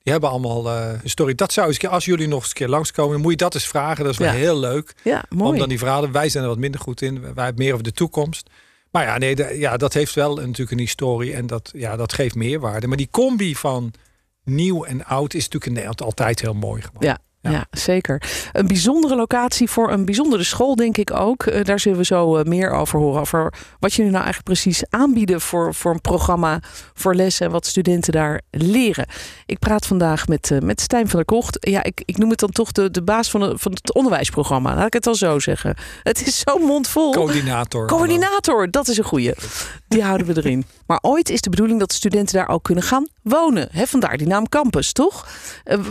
Die 0.02 0.12
hebben 0.12 0.31
allemaal 0.31 0.70
eh, 0.70 0.93
een 1.02 1.11
story. 1.11 1.35
Dat 1.35 1.52
zou 1.52 1.69
eens, 1.69 1.87
als 1.88 2.05
jullie 2.05 2.29
nog 2.29 2.38
eens 2.41 2.49
een 2.49 2.55
keer 2.55 2.69
langskomen, 2.69 3.12
dan 3.12 3.20
moet 3.20 3.31
je 3.31 3.37
dat 3.37 3.55
eens 3.55 3.67
vragen. 3.67 4.05
Dat 4.05 4.12
is 4.12 4.19
wel 4.19 4.29
Ja. 4.29 4.35
heel 4.35 4.58
leuk. 4.58 4.94
Ja, 5.02 5.25
Om 5.31 5.37
mooi. 5.38 5.58
dan 5.58 5.69
die 5.69 5.79
verhalen, 5.79 6.12
wij 6.12 6.29
zijn 6.29 6.43
er 6.43 6.49
wat 6.50 6.58
minder 6.58 6.81
goed 6.81 7.02
in. 7.02 7.20
Wij 7.20 7.44
hebben 7.44 7.64
meer 7.64 7.73
over 7.73 7.85
de 7.85 7.93
toekomst. 7.93 8.50
Maar 8.91 9.05
ja, 9.05 9.19
nee, 9.19 9.35
de- 9.35 9.58
ja, 9.58 9.76
dat 9.76 9.93
heeft 9.94 10.14
wel 10.14 10.35
natuurlijk 10.37 10.70
een 10.70 10.79
historie 10.79 11.35
en 11.35 11.46
dat, 11.46 11.70
ja, 11.76 11.96
dat 11.96 12.12
geeft 12.12 12.35
meerwaarde. 12.35 12.87
Maar 12.87 12.96
die 12.96 13.08
combi 13.11 13.56
van 13.56 13.93
nieuw 14.44 14.85
en 14.85 15.05
oud 15.05 15.35
is 15.35 15.43
natuurlijk 15.43 15.67
in 15.67 15.73
Nederland 15.73 16.02
altijd 16.02 16.41
heel 16.41 16.55
mooi 16.55 16.82
geworden. 16.82 17.08
Ja. 17.08 17.19
Ja. 17.44 17.50
Ja. 17.50 17.67
zeker. 17.70 18.23
Een 18.52 18.67
bijzondere 18.67 19.17
locatie 19.17 19.70
voor 19.70 19.91
een 19.91 20.05
bijzondere 20.05 20.44
school, 20.44 20.76
denk 20.76 20.96
ik 20.96 21.12
ook. 21.12 21.43
Eh, 21.43 21.64
daar 21.64 21.81
zullen 21.81 21.99
we 21.99 22.05
zo 22.05 22.37
eh, 22.37 22.44
meer 22.44 22.70
over 22.70 22.99
horen. 22.99 23.20
Over 23.20 23.52
wat 23.79 23.94
jullie 23.94 24.11
nou 24.11 24.25
eigenlijk 24.25 24.55
precies 24.61 24.82
aanbieden 24.91 25.41
voor, 25.41 25.75
voor 25.75 25.93
een 25.93 26.00
programma, 26.00 26.61
voor 26.94 27.14
lessen 27.14 27.46
en 27.46 27.52
wat 27.52 27.67
studenten 27.67 28.12
daar 28.12 28.41
leren. 28.50 29.06
Ik 29.46 29.58
praat 29.58 29.87
vandaag 29.87 30.29
met, 30.29 30.50
eh, 30.50 30.58
met 30.58 30.81
Stijn 30.81 31.08
van 31.08 31.17
der 31.17 31.25
Kocht. 31.25 31.56
Ja, 31.61 31.82
ik, 31.82 32.02
ik 32.05 32.19
noem 32.19 32.31
het 32.31 32.38
dan 32.38 32.50
toch 32.50 32.73
de, 32.73 32.91
de 32.91 33.02
baas 33.02 33.31
van, 33.31 33.41
de, 33.41 33.58
van 33.58 33.73
het 33.73 33.94
onderwijsprogramma. 33.94 34.75
Laat 34.75 34.87
ik 34.87 34.93
het 34.93 35.05
dan 35.05 35.14
zo 35.14 35.38
zeggen. 35.38 35.76
Het 36.02 36.26
is 36.26 36.38
zo'n 36.38 36.62
mond 36.62 36.88
vol. 36.88 37.12
Coördinator. 37.12 37.87
Coördinator, 37.87 38.70
dat 38.70 38.88
is 38.88 38.99
een 38.99 39.05
goeie. 39.05 39.32
Die 39.88 40.02
houden 40.02 40.26
we 40.26 40.37
erin. 40.37 40.64
Maar 40.87 40.99
ooit 41.02 41.31
is 41.31 41.41
de 41.41 41.50
bedoeling 41.50 41.79
dat 41.79 41.88
de 41.88 41.94
studenten 41.94 42.35
daar 42.35 42.49
ook 42.49 42.62
kunnen 42.62 42.85
gaan 42.85 43.06
wonen. 43.23 43.69
Hè, 43.70 43.87
vandaar 43.87 44.17
die 44.17 44.26
naam 44.26 44.49
campus, 44.49 44.93
toch? 44.93 45.29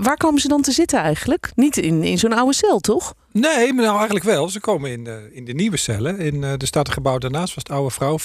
Waar 0.02 0.18
komen 0.18 0.42
ze 0.42 0.48
dan 0.48 0.62
te 0.62 0.72
zitten 0.72 1.00
eigenlijk? 1.00 1.43
Niet 1.56 1.78
in, 1.78 2.04
in 2.04 2.18
zo'n 2.18 2.34
oude 2.34 2.54
cel, 2.54 2.80
toch? 2.80 3.14
Nee, 3.32 3.74
maar 3.74 3.84
nou 3.84 3.96
eigenlijk 3.96 4.26
wel. 4.26 4.50
Ze 4.50 4.60
komen 4.60 4.92
in 4.92 5.04
de, 5.04 5.30
in 5.32 5.46
de 5.46 5.54
nieuwe 5.54 5.78
cellen. 5.78 6.20
In, 6.20 6.44
eh 6.44 6.52
er 6.52 6.68
staat 6.68 6.88
een 6.88 6.94
gebouw 6.94 7.18
daarnaast, 7.18 7.56
was 7.56 7.64
het 7.64 7.72
oude 7.72 7.94
vrouw, 7.94 8.20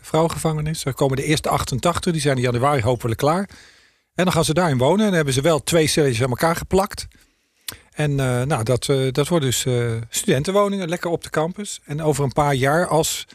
vrouw, 0.00 0.28
eh. 0.28 0.84
Er 0.84 0.94
komen 0.94 1.16
de 1.16 1.24
eerste 1.24 1.48
88, 1.48 2.12
die 2.12 2.20
zijn 2.20 2.36
in 2.36 2.42
januari 2.42 2.82
hopelijk 2.82 3.18
klaar. 3.18 3.48
En 4.14 4.24
dan 4.24 4.32
gaan 4.32 4.44
ze 4.44 4.54
daarin 4.54 4.78
wonen. 4.78 4.98
En 4.98 5.04
dan 5.04 5.14
hebben 5.14 5.34
ze 5.34 5.40
wel 5.40 5.62
twee 5.62 5.86
celletjes 5.86 6.22
aan 6.22 6.30
elkaar 6.30 6.56
geplakt. 6.56 7.06
En 7.96 8.20
eh, 8.20 8.42
nou, 8.42 8.62
dat, 8.62 8.88
eh, 8.88 9.12
dat 9.12 9.28
worden 9.28 9.48
dus 9.48 9.64
eh, 9.64 9.92
studentenwoningen, 10.08 10.88
lekker 10.88 11.10
op 11.10 11.22
de 11.22 11.30
campus. 11.30 11.80
En 11.84 12.02
over 12.02 12.24
een 12.24 12.32
paar 12.32 12.54
jaar, 12.54 12.86
als 12.86 13.26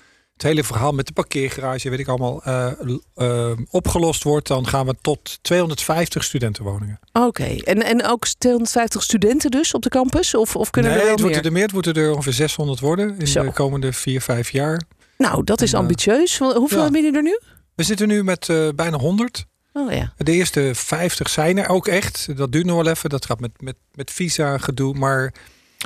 het 0.41 0.49
hele 0.49 0.63
verhaal 0.63 0.91
met 0.91 1.07
de 1.07 1.13
parkeergarage, 1.13 1.89
weet 1.89 1.99
ik 1.99 2.07
allemaal, 2.07 2.43
eh, 2.43 3.51
opgelost 3.69 4.23
wordt, 4.23 4.47
dan 4.47 4.67
gaan 4.67 4.85
we 4.85 4.95
tot 5.01 5.39
250 5.41 6.23
studentenwoningen. 6.23 6.99
Oké. 7.13 7.43
En, 7.43 7.83
en 7.83 8.05
ook 8.05 8.27
250 8.27 9.03
studenten 9.03 9.51
dus 9.51 9.73
op 9.73 9.81
de 9.81 9.89
campus? 9.89 10.35
Of, 10.35 10.55
of 10.55 10.69
kunnen 10.69 10.91
nee, 10.91 10.99
er 10.99 11.05
wel 11.05 11.15
het 11.15 11.23
wordt 11.23 11.35
meer? 11.35 11.45
er 11.45 11.51
meer. 11.51 11.63
Het 11.63 11.73
moeten 11.73 11.93
er 11.93 12.11
ongeveer 12.11 12.33
600 12.33 12.79
worden 12.79 13.19
in 13.19 13.27
Zo. 13.27 13.43
de 13.43 13.51
komende 13.51 13.93
vier, 13.93 14.21
vijf 14.21 14.49
jaar. 14.49 14.81
Nou, 15.17 15.43
dat 15.43 15.61
is 15.61 15.71
En, 15.71 15.75
eh, 15.77 15.81
ambitieus. 15.81 16.37
Hoeveel 16.37 16.77
ja. 16.77 16.83
hebben 16.83 17.01
jullie 17.01 17.17
er 17.17 17.23
nu? 17.23 17.39
We 17.75 17.83
zitten 17.83 18.07
nu 18.07 18.23
met 18.23 18.47
bijna 18.75 18.97
100. 18.97 19.45
Oh 19.73 19.91
ja. 19.91 20.13
De 20.17 20.31
eerste 20.31 20.71
50 20.73 21.29
zijn 21.29 21.57
er 21.57 21.69
ook 21.69 21.87
echt. 21.87 22.37
Dat 22.37 22.51
duurt 22.51 22.65
nog 22.65 22.75
wel 22.75 22.87
even. 22.87 23.09
Dat 23.09 23.25
gaat 23.25 23.39
met, 23.39 23.51
met, 23.59 23.75
met 23.93 24.11
visa 24.11 24.57
gedoe. 24.57 24.93
Maar 24.93 25.33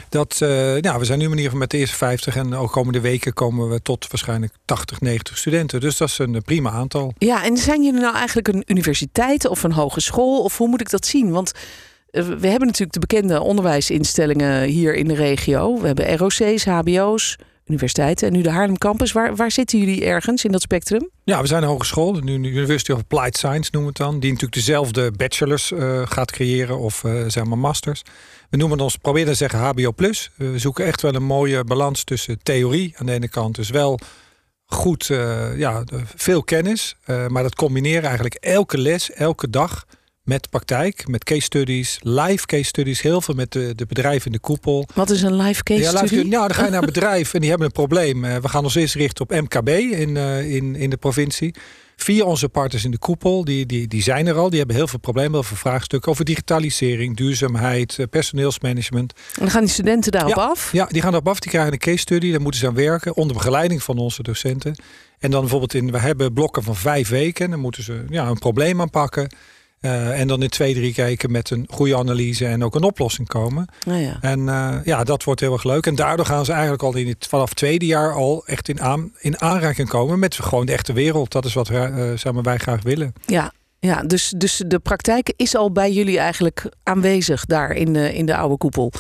dat, 0.10 0.38
eh, 0.42 0.50
nou, 0.76 1.00
we 1.00 1.06
zijn 1.06 1.20
nu 1.20 1.26
ieder 1.26 1.44
geval 1.44 1.60
met 1.60 1.70
de 1.70 1.78
eerste 1.78 1.96
50. 1.96 2.36
En 2.36 2.56
ook 2.56 2.72
komende 2.72 3.00
weken 3.00 3.34
komen 3.34 3.70
we 3.70 3.82
tot 3.82 4.08
waarschijnlijk 4.08 4.54
80, 4.66 5.02
90 5.02 5.38
studenten. 5.38 5.80
Dus 5.80 5.98
dat 5.98 6.08
is 6.08 6.18
een 6.18 6.36
eh, 6.36 6.42
prima 6.42 6.70
aantal. 6.70 7.14
Ja, 7.18 7.44
en 7.44 7.58
zijn 7.58 7.84
jullie 7.84 8.02
nou 8.02 8.16
eigenlijk 8.16 8.48
een 8.48 8.64
universiteit 8.66 9.48
of 9.48 9.64
een 9.64 9.72
hogeschool? 9.72 10.44
Of 10.44 10.58
hoe 10.58 10.68
moet 10.68 10.82
ik 10.82 10.90
dat 10.90 11.06
zien? 11.06 11.32
Want 11.32 11.52
eh, 12.12 12.24
we 12.24 12.48
hebben 12.48 12.68
natuurlijk 12.68 12.94
de 12.94 13.00
bekende 13.00 13.42
onderwijsinstellingen 13.42 14.64
hier 14.64 14.96
in 14.96 15.08
de 15.08 15.16
regio. 15.16 15.80
We 15.80 15.88
hebben 15.88 16.18
ROC's, 16.18 16.66
HBO's, 16.66 17.38
universiteiten 17.66 18.28
en 18.28 18.34
nu 18.34 18.42
de 18.42 18.50
Haarlem 18.50 18.78
Campus. 18.78 19.12
Waar, 19.12 19.36
waar 19.36 19.52
zitten 19.52 19.80
jullie 19.80 20.06
ergens 20.06 20.46
in 20.46 20.52
dat 20.52 20.62
spectrum? 20.62 21.10
Ja, 21.24 21.42
we 21.42 21.48
zijn 21.48 21.64
een 21.64 21.70
hogeschool. 21.70 22.14
De 22.14 22.32
University 22.32 22.92
of 22.92 23.00
Applied 23.00 23.38
Science 23.38 23.70
noemen 23.74 23.94
we 23.94 23.98
het 24.04 24.12
dan. 24.12 24.20
Die 24.20 24.30
natuurlijk 24.32 24.66
dezelfde 24.66 25.12
bachelors 25.12 25.72
eh, 25.72 26.02
gaat 26.06 26.32
creëren 26.32 26.80
of 26.80 27.04
eh, 27.04 27.24
zeg 27.28 27.44
maar 27.44 27.58
masters. 27.58 28.02
We 28.50 28.58
noemen 28.58 28.80
ons, 28.80 28.98
proberen 28.98 29.28
te 29.32 29.38
zeggen 29.38 29.60
HBO+. 29.60 29.92
We 30.36 30.60
zoeken 30.60 30.86
echt 30.86 31.02
wel 31.02 31.16
een 31.16 31.24
mooie 31.24 31.64
balans 31.64 32.04
tussen 32.04 32.40
theorie 32.44 32.94
aan 32.98 33.06
de 33.06 33.12
ene 33.12 33.30
kant. 33.30 33.56
Dus 33.56 33.70
wel 33.70 34.00
goed, 34.66 35.10
eh, 35.10 35.58
ja, 35.58 35.84
veel 36.16 36.44
kennis. 36.44 36.96
eh, 37.06 37.28
maar 37.28 37.44
dat 37.44 37.56
combineren 37.56 38.04
eigenlijk 38.04 38.36
elke 38.36 38.78
les, 38.78 39.12
elke 39.12 39.50
dag 39.50 39.86
met 40.26 40.50
praktijk, 40.50 41.08
met 41.08 41.24
case 41.24 41.42
studies, 41.42 42.00
live 42.02 42.46
case 42.46 42.64
studies, 42.64 43.02
heel 43.02 43.22
veel 43.22 43.34
met 43.36 43.52
de, 43.52 43.76
de 43.76 43.86
bedrijven 43.86 44.26
in 44.26 44.32
de 44.32 44.40
koepel. 44.40 44.88
Wat 44.94 45.10
is 45.10 45.22
een 45.22 45.36
live 45.36 45.64
case 45.64 45.82
ja, 45.82 45.92
live- 45.92 46.08
study? 46.08 46.30
nou, 46.30 46.48
dan 46.48 46.56
ga 46.56 46.64
je 46.64 46.70
naar 46.70 46.80
een 46.80 46.86
bedrijf 46.94 47.34
en 47.34 47.40
die 47.40 47.50
hebben 47.50 47.68
een 47.68 47.74
probleem. 47.74 48.26
Eh, 48.26 48.38
we 48.38 48.48
gaan 48.50 48.64
ons 48.64 48.76
eerst 48.76 48.96
richten 48.96 49.24
op 49.30 49.32
MKB 49.42 49.70
in, 49.70 50.18
eh, 50.18 50.54
in, 50.56 50.76
in 50.76 50.90
de 50.90 50.98
provincie. 50.98 51.54
Vier 51.96 52.26
onze 52.26 52.50
partners 52.50 52.86
in 52.86 52.92
de 52.92 52.98
koepel, 52.98 53.44
die, 53.46 53.66
die, 53.66 53.88
die 53.88 54.02
zijn 54.04 54.28
er 54.28 54.36
al. 54.36 54.50
Die 54.50 54.58
hebben 54.58 54.76
heel 54.76 54.88
veel 54.88 55.00
problemen, 55.00 55.32
heel 55.32 55.44
veel 55.44 55.58
vraagstukken 55.58 56.12
over 56.12 56.26
digitalisering, 56.26 57.16
duurzaamheid, 57.18 58.00
eh, 58.00 58.06
personeelsmanagement. 58.10 59.14
En 59.14 59.22
dan 59.40 59.50
gaan 59.52 59.62
die 59.64 59.70
studenten 59.74 60.12
daarop 60.12 60.36
Ja. 60.36 60.42
af. 60.44 60.72
Ja, 60.72 60.86
die 60.86 61.02
gaan 61.02 61.12
daarop 61.12 61.30
af, 61.32 61.40
die 61.40 61.52
krijgen 61.52 61.74
een 61.74 61.80
case 61.80 61.98
study, 61.98 62.32
daar 62.32 62.42
moeten 62.42 62.60
ze 62.60 62.68
aan 62.68 62.76
werken 62.76 63.16
onder 63.16 63.36
begeleiding 63.36 63.84
van 63.84 63.98
onze 63.98 64.24
docenten. 64.24 64.76
En 65.20 65.32
dan 65.32 65.40
bijvoorbeeld 65.40 65.74
in, 65.74 65.92
we 65.92 66.00
hebben 66.00 66.34
blokken 66.34 66.64
van 66.64 66.76
vijf 66.76 67.10
weken, 67.10 67.50
dan 67.50 67.60
moeten 67.60 67.84
ze 67.84 68.04
ja, 68.10 68.28
een 68.28 68.40
probleem 68.40 68.82
aanpakken. 68.82 69.30
Eh, 69.86 70.20
en 70.20 70.28
dan 70.28 70.42
in 70.42 70.50
twee, 70.50 70.74
drie 70.74 70.94
weken 70.96 71.32
met 71.32 71.50
een 71.50 71.68
goede 71.70 71.98
analyse 71.98 72.46
en 72.46 72.64
ook 72.64 72.76
een 72.76 72.84
oplossing 72.84 73.28
komen. 73.28 73.68
Nou 73.86 74.00
ja. 74.00 74.18
En 74.22 74.50
eh, 74.50 74.76
ja, 74.84 75.04
dat 75.04 75.24
wordt 75.24 75.42
heel 75.42 75.54
erg 75.54 75.64
leuk. 75.64 75.86
En 75.86 75.96
daardoor 75.96 76.26
gaan 76.26 76.46
ze 76.46 76.52
eigenlijk 76.52 76.84
al 76.84 76.96
in 76.96 77.08
het, 77.08 77.28
vanaf 77.30 77.50
het 77.50 77.58
tweede 77.58 77.86
jaar 77.86 78.14
al 78.14 78.44
echt 78.46 78.70
in, 78.70 78.82
aan, 78.82 79.12
in 79.20 79.42
aanraking 79.42 79.90
komen 79.90 80.20
met 80.20 80.36
gewoon 80.36 80.66
de 80.66 80.72
echte 80.72 80.94
wereld. 80.94 81.32
Dat 81.32 81.46
is 81.46 81.54
wat 81.54 81.68
zeg 82.16 82.32
maar, 82.34 82.44
wij 82.44 82.58
graag 82.58 82.82
willen. 82.84 83.14
Ja, 83.26 83.52
ja 83.86 84.02
dus, 84.02 84.34
dus 84.38 84.64
de 84.68 84.80
praktijk 84.80 85.34
is 85.36 85.56
al 85.56 85.72
bij 85.72 85.92
jullie 85.92 86.20
eigenlijk 86.20 86.70
aanwezig 86.84 87.46
daar 87.46 87.72
in 87.72 87.94
de, 87.94 88.14
in 88.16 88.26
de 88.26 88.36
oude 88.36 88.58
koepel. 88.58 88.92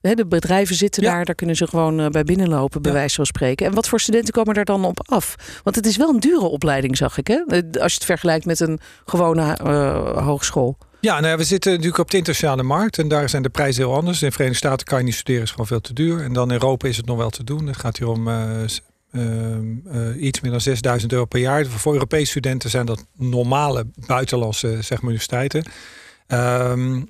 De 0.00 0.26
bedrijven 0.26 0.76
zitten 0.76 1.02
Ja. 1.02 1.10
daar, 1.12 1.24
daar 1.24 1.34
kunnen 1.34 1.56
ze 1.56 1.66
gewoon 1.66 2.00
eh, 2.00 2.06
bij 2.08 2.24
binnenlopen, 2.24 2.82
bij 2.82 2.92
Ja. 2.92 2.96
wijze 2.98 3.14
van 3.14 3.26
spreken. 3.26 3.66
En 3.66 3.74
wat 3.74 3.88
voor 3.88 4.00
studenten 4.00 4.32
komen 4.32 4.54
daar 4.54 4.64
dan 4.64 4.84
op 4.84 5.08
af? 5.10 5.34
Want 5.62 5.76
het 5.76 5.86
is 5.86 5.96
wel 5.96 6.08
een 6.08 6.20
dure 6.20 6.46
opleiding, 6.46 6.96
zag 6.96 7.18
ik, 7.18 7.26
hè? 7.26 7.34
Eh, 7.46 7.58
Als 7.82 7.92
je 7.92 7.98
het 7.98 8.04
vergelijkt 8.04 8.44
met 8.46 8.60
een 8.60 8.78
gewone 9.04 9.52
eh, 9.56 10.24
hogeschool. 10.26 10.76
Ja, 11.00 11.14
nou 11.14 11.26
ja, 11.26 11.36
we 11.36 11.44
zitten 11.44 11.70
natuurlijk 11.72 11.98
op 11.98 12.10
de 12.10 12.16
internationale 12.16 12.62
markt 12.62 12.98
en 12.98 13.08
daar 13.08 13.28
zijn 13.28 13.42
de 13.42 13.48
prijzen 13.48 13.82
heel 13.84 13.94
anders. 13.94 14.22
In 14.22 14.26
de 14.28 14.32
Verenigde 14.34 14.66
Staten 14.66 14.86
kan 14.86 14.98
je 14.98 15.04
niet 15.04 15.14
studeren, 15.14 15.42
is 15.42 15.50
gewoon 15.50 15.66
veel 15.66 15.80
te 15.80 15.92
duur. 15.92 16.22
En 16.22 16.32
dan 16.32 16.48
in 16.48 16.52
Europa 16.52 16.88
is 16.88 16.96
het 16.96 17.06
nog 17.06 17.16
wel 17.16 17.30
te 17.30 17.44
doen. 17.44 17.66
Het 17.66 17.76
gaat 17.76 17.98
hier 17.98 18.08
om 18.08 18.28
ehm, 19.14 19.96
eh, 19.96 20.22
iets 20.22 20.40
meer 20.40 20.50
dan 20.50 20.60
6000 20.60 21.12
euro 21.12 21.24
per 21.24 21.40
jaar. 21.40 21.66
Voor 21.66 21.92
Europese 21.92 22.30
studenten 22.30 22.70
zijn 22.70 22.86
dat 22.86 23.06
normale 23.16 23.86
buitenlandse 24.06 24.68
zeg 24.68 24.88
maar, 24.88 25.10
universiteiten. 25.10 25.64
Ehm, 26.26 27.02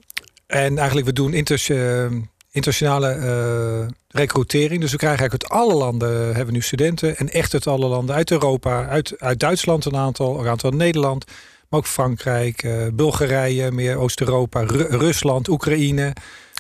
en 0.47 0.79
eigenlijk 0.79 1.07
we 1.07 1.13
doen 1.13 1.33
eh, 1.33 2.05
internationale 2.51 3.09
eh, 3.09 3.87
recrutering. 4.09 4.81
Dus 4.81 4.91
we 4.91 4.97
krijgen 4.97 5.19
eigenlijk 5.19 5.53
uit 5.53 5.63
alle 5.63 5.75
landen 5.75 6.25
hebben 6.25 6.47
we 6.47 6.53
nu 6.53 6.61
studenten. 6.61 7.17
En 7.17 7.31
echt 7.31 7.53
uit 7.53 7.67
alle 7.67 7.87
landen. 7.87 8.15
Uit 8.15 8.31
Europa, 8.31 8.89
uit, 8.89 9.15
uit 9.19 9.41
Duitsland 9.41 9.85
een 9.85 9.97
aantal, 9.97 10.41
een 10.41 10.49
aantal 10.49 10.71
Nederland. 10.71 11.25
Maar 11.75 11.83
ook 11.83 11.89
Frankrijk, 11.89 12.63
eh, 12.63 12.73
Bulgarije, 12.93 13.71
meer 13.71 13.97
Oost-Europa, 13.97 14.61
Ru- 14.61 14.87
Rusland, 14.97 15.49
Oekraïne. 15.49 16.13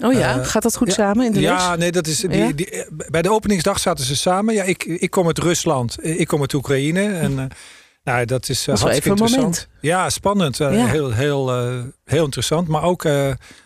Oh 0.04 0.12
ja, 0.12 0.38
Eh, 0.40 0.46
gaat 0.46 0.62
dat 0.62 0.76
goed 0.76 0.86
ja, 0.88 0.92
samen 0.94 1.26
in 1.26 1.32
de 1.32 1.40
les? 1.40 1.50
Ja, 1.50 1.76
nee, 1.76 1.92
dat 1.92 2.06
is. 2.06 2.18
Die, 2.20 2.36
Ja? 2.36 2.52
die, 2.52 2.70
eh, 2.70 2.86
bij 3.10 3.22
de 3.22 3.30
openingsdag 3.30 3.78
zaten 3.78 4.04
ze 4.04 4.16
samen. 4.16 4.54
Ja, 4.54 4.62
ik, 4.62 4.84
ik 4.84 5.10
kom 5.10 5.26
uit 5.26 5.38
Rusland, 5.38 5.96
ik 6.04 6.26
kom 6.26 6.40
uit 6.40 6.52
Oekraïne. 6.52 7.02
En 7.12 7.32
uh, 7.32 7.44
nou, 8.04 8.24
dat 8.24 8.48
is, 8.48 8.60
uh, 8.60 8.66
Dat 8.66 8.78
hartstikke 8.80 9.08
interessant. 9.08 9.68
Ja, 9.80 10.10
spannend. 10.10 10.56
Ja. 10.56 10.70
Heel, 10.70 11.12
heel, 11.12 11.48
heel 12.04 12.24
interessant. 12.24 12.68
Maar 12.68 12.82
ook 12.82 13.06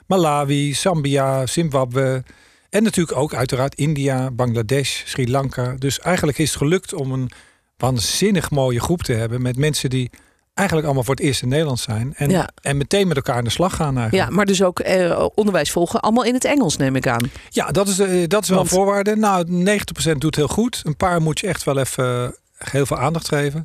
Malawi, 0.06 0.74
Zambia, 0.74 1.46
Zimbabwe. 1.46 2.22
En 2.70 2.82
natuurlijk 2.82 3.16
ook 3.18 3.34
uiteraard 3.34 3.74
India, 3.74 4.30
Bangladesh, 4.30 5.02
Sri 5.04 5.30
Lanka. 5.30 5.74
Dus 5.78 5.98
eigenlijk 6.00 6.38
is 6.38 6.48
het 6.48 6.58
gelukt 6.58 6.94
om 6.94 7.12
een 7.12 7.30
waanzinnig 7.76 8.50
mooie 8.50 8.80
groep 8.80 9.02
te 9.02 9.12
hebben 9.12 9.42
met 9.42 9.56
mensen 9.56 9.90
die 9.90 10.10
eigenlijk 10.58 10.86
allemaal 10.86 11.04
voor 11.04 11.14
het 11.14 11.24
eerst 11.24 11.42
in 11.42 11.48
Nederland 11.48 11.80
zijn. 11.80 12.12
En, 12.16 12.30
Ja. 12.30 12.48
en 12.62 12.76
meteen 12.76 13.08
met 13.08 13.16
elkaar 13.16 13.36
aan 13.36 13.44
de 13.44 13.50
slag 13.50 13.74
gaan 13.76 13.98
eigenlijk. 13.98 14.28
Ja, 14.30 14.36
maar 14.36 14.46
dus 14.46 14.62
ook 14.62 14.80
eh, 14.80 15.26
onderwijs 15.34 15.70
volgen, 15.70 16.00
allemaal 16.00 16.24
in 16.24 16.34
het 16.34 16.44
Engels 16.44 16.76
neem 16.76 16.96
ik 16.96 17.06
aan. 17.06 17.30
Ja, 17.48 17.66
dat 17.70 17.88
is, 17.88 17.98
eh, 17.98 18.08
dat 18.28 18.42
is 18.42 18.48
wel 18.48 18.58
Want- 18.58 18.70
een 18.70 18.76
voorwaarde. 18.76 19.16
Nou, 19.16 19.44
90% 19.48 20.20
doet 20.20 20.36
heel 20.36 20.48
goed. 20.48 20.80
Een 20.84 20.96
paar 20.96 21.22
moet 21.22 21.40
je 21.40 21.46
echt 21.46 21.64
wel 21.64 21.78
even 21.78 22.24
eh, 22.58 22.70
heel 22.70 22.86
veel 22.86 22.98
aandacht 22.98 23.28
geven. 23.28 23.64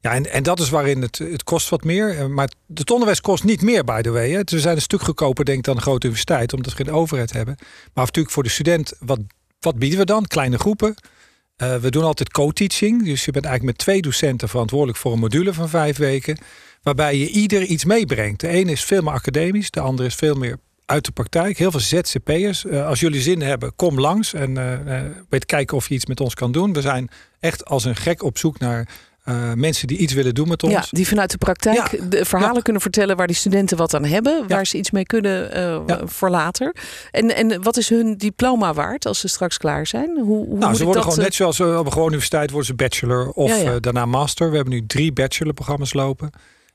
Ja, 0.00 0.12
en, 0.12 0.32
en 0.32 0.42
dat 0.42 0.60
is 0.60 0.68
waarin 0.70 1.02
het, 1.02 1.18
het 1.18 1.44
kost 1.44 1.68
wat 1.68 1.84
meer. 1.84 2.18
Eh, 2.18 2.26
Maar 2.26 2.48
het 2.74 2.90
onderwijs 2.90 3.20
kost 3.20 3.44
niet 3.44 3.62
meer, 3.62 3.84
by 3.84 4.00
the 4.00 4.10
way. 4.10 4.30
Hè. 4.30 4.40
We 4.44 4.60
zijn 4.60 4.76
een 4.76 4.82
stuk 4.82 5.02
goedkoper, 5.02 5.44
denk 5.44 5.58
ik, 5.58 5.64
dan 5.64 5.76
een 5.76 5.82
grote 5.82 6.06
universiteit. 6.06 6.52
Omdat 6.52 6.74
we 6.76 6.84
geen 6.84 6.94
overheid 6.94 7.32
hebben. 7.32 7.54
Maar 7.94 8.04
natuurlijk 8.04 8.34
voor 8.34 8.42
de 8.42 8.48
student, 8.48 8.92
wat, 9.00 9.18
wat 9.60 9.78
bieden 9.78 9.98
we 9.98 10.04
dan? 10.04 10.26
Kleine 10.26 10.58
groepen. 10.58 10.94
Eh, 11.56 11.76
we 11.76 11.90
doen 11.90 12.04
altijd 12.04 12.30
co-teaching. 12.30 13.04
Dus 13.04 13.24
je 13.24 13.32
bent 13.32 13.44
eigenlijk 13.44 13.76
met 13.76 13.86
twee 13.86 14.02
docenten 14.02 14.48
verantwoordelijk 14.48 14.98
voor 14.98 15.12
een 15.12 15.18
module 15.18 15.54
van 15.54 15.68
vijf 15.68 15.96
weken. 15.96 16.38
Waarbij 16.82 17.18
je 17.18 17.28
ieder 17.28 17.62
iets 17.62 17.84
meebrengt. 17.84 18.40
De 18.40 18.48
ene 18.48 18.70
is 18.70 18.84
veel 18.84 19.02
meer 19.02 19.12
academisch. 19.12 19.70
De 19.70 19.80
andere 19.80 20.08
is 20.08 20.14
veel 20.14 20.34
meer 20.34 20.58
uit 20.86 21.04
de 21.04 21.12
praktijk. 21.12 21.58
Heel 21.58 21.70
veel 21.70 21.80
ZZP'ers. 21.80 22.66
Eh, 22.66 22.86
als 22.86 23.00
jullie 23.00 23.20
zin 23.20 23.42
hebben, 23.42 23.76
kom 23.76 24.00
langs. 24.00 24.34
En 24.34 24.58
eh, 24.86 25.00
weet 25.28 25.46
kijken 25.46 25.76
of 25.76 25.88
je 25.88 25.94
iets 25.94 26.06
met 26.06 26.20
ons 26.20 26.34
kan 26.34 26.52
doen. 26.52 26.72
We 26.72 26.80
zijn 26.80 27.08
echt 27.40 27.64
als 27.64 27.84
een 27.84 27.96
gek 27.96 28.22
op 28.22 28.38
zoek 28.38 28.58
naar 28.58 28.88
eh, 29.24 29.52
mensen 29.52 29.86
die 29.86 29.98
iets 29.98 30.12
willen 30.12 30.34
doen 30.34 30.48
met 30.48 30.62
ons. 30.62 30.72
Ja, 30.72 30.84
die 30.90 31.08
vanuit 31.08 31.30
de 31.30 31.38
praktijk 31.38 31.90
Ja. 31.92 32.06
de 32.08 32.24
verhalen 32.24 32.54
Ja. 32.56 32.60
kunnen 32.62 32.82
vertellen 32.82 33.16
waar 33.16 33.26
die 33.26 33.36
studenten 33.36 33.76
wat 33.76 33.94
aan 33.94 34.04
hebben, 34.04 34.48
waar 34.48 34.66
ze 34.66 34.78
iets 34.78 34.90
mee 34.90 35.04
kunnen 35.04 35.52
eh, 35.52 36.00
voor 36.04 36.30
later. 36.30 36.74
En, 37.10 37.34
en 37.36 37.62
wat 37.62 37.76
is 37.76 37.88
hun 37.88 38.16
diploma 38.16 38.74
waard 38.74 39.06
als 39.06 39.18
ze 39.20 39.28
straks 39.28 39.58
klaar 39.58 39.86
zijn? 39.86 40.18
Hoe, 40.20 40.46
hoe 40.46 40.58
Nou, 40.58 40.74
ze 40.74 40.84
worden 40.84 41.02
gewoon 41.02 41.18
eh, 41.18 41.24
net 41.24 41.34
zoals 41.34 41.60
op 41.60 41.66
een 41.86 41.92
gewone 41.92 42.06
universiteit 42.08 42.50
worden 42.50 42.66
ze 42.68 42.74
bachelor 42.74 43.30
of 43.30 43.52
daarna 43.80 44.06
master. 44.06 44.50
We 44.50 44.56
hebben 44.56 44.74
nu 44.74 44.86
drie 44.86 45.12
bachelorprogramma's 45.12 45.92
lopen. 45.92 46.30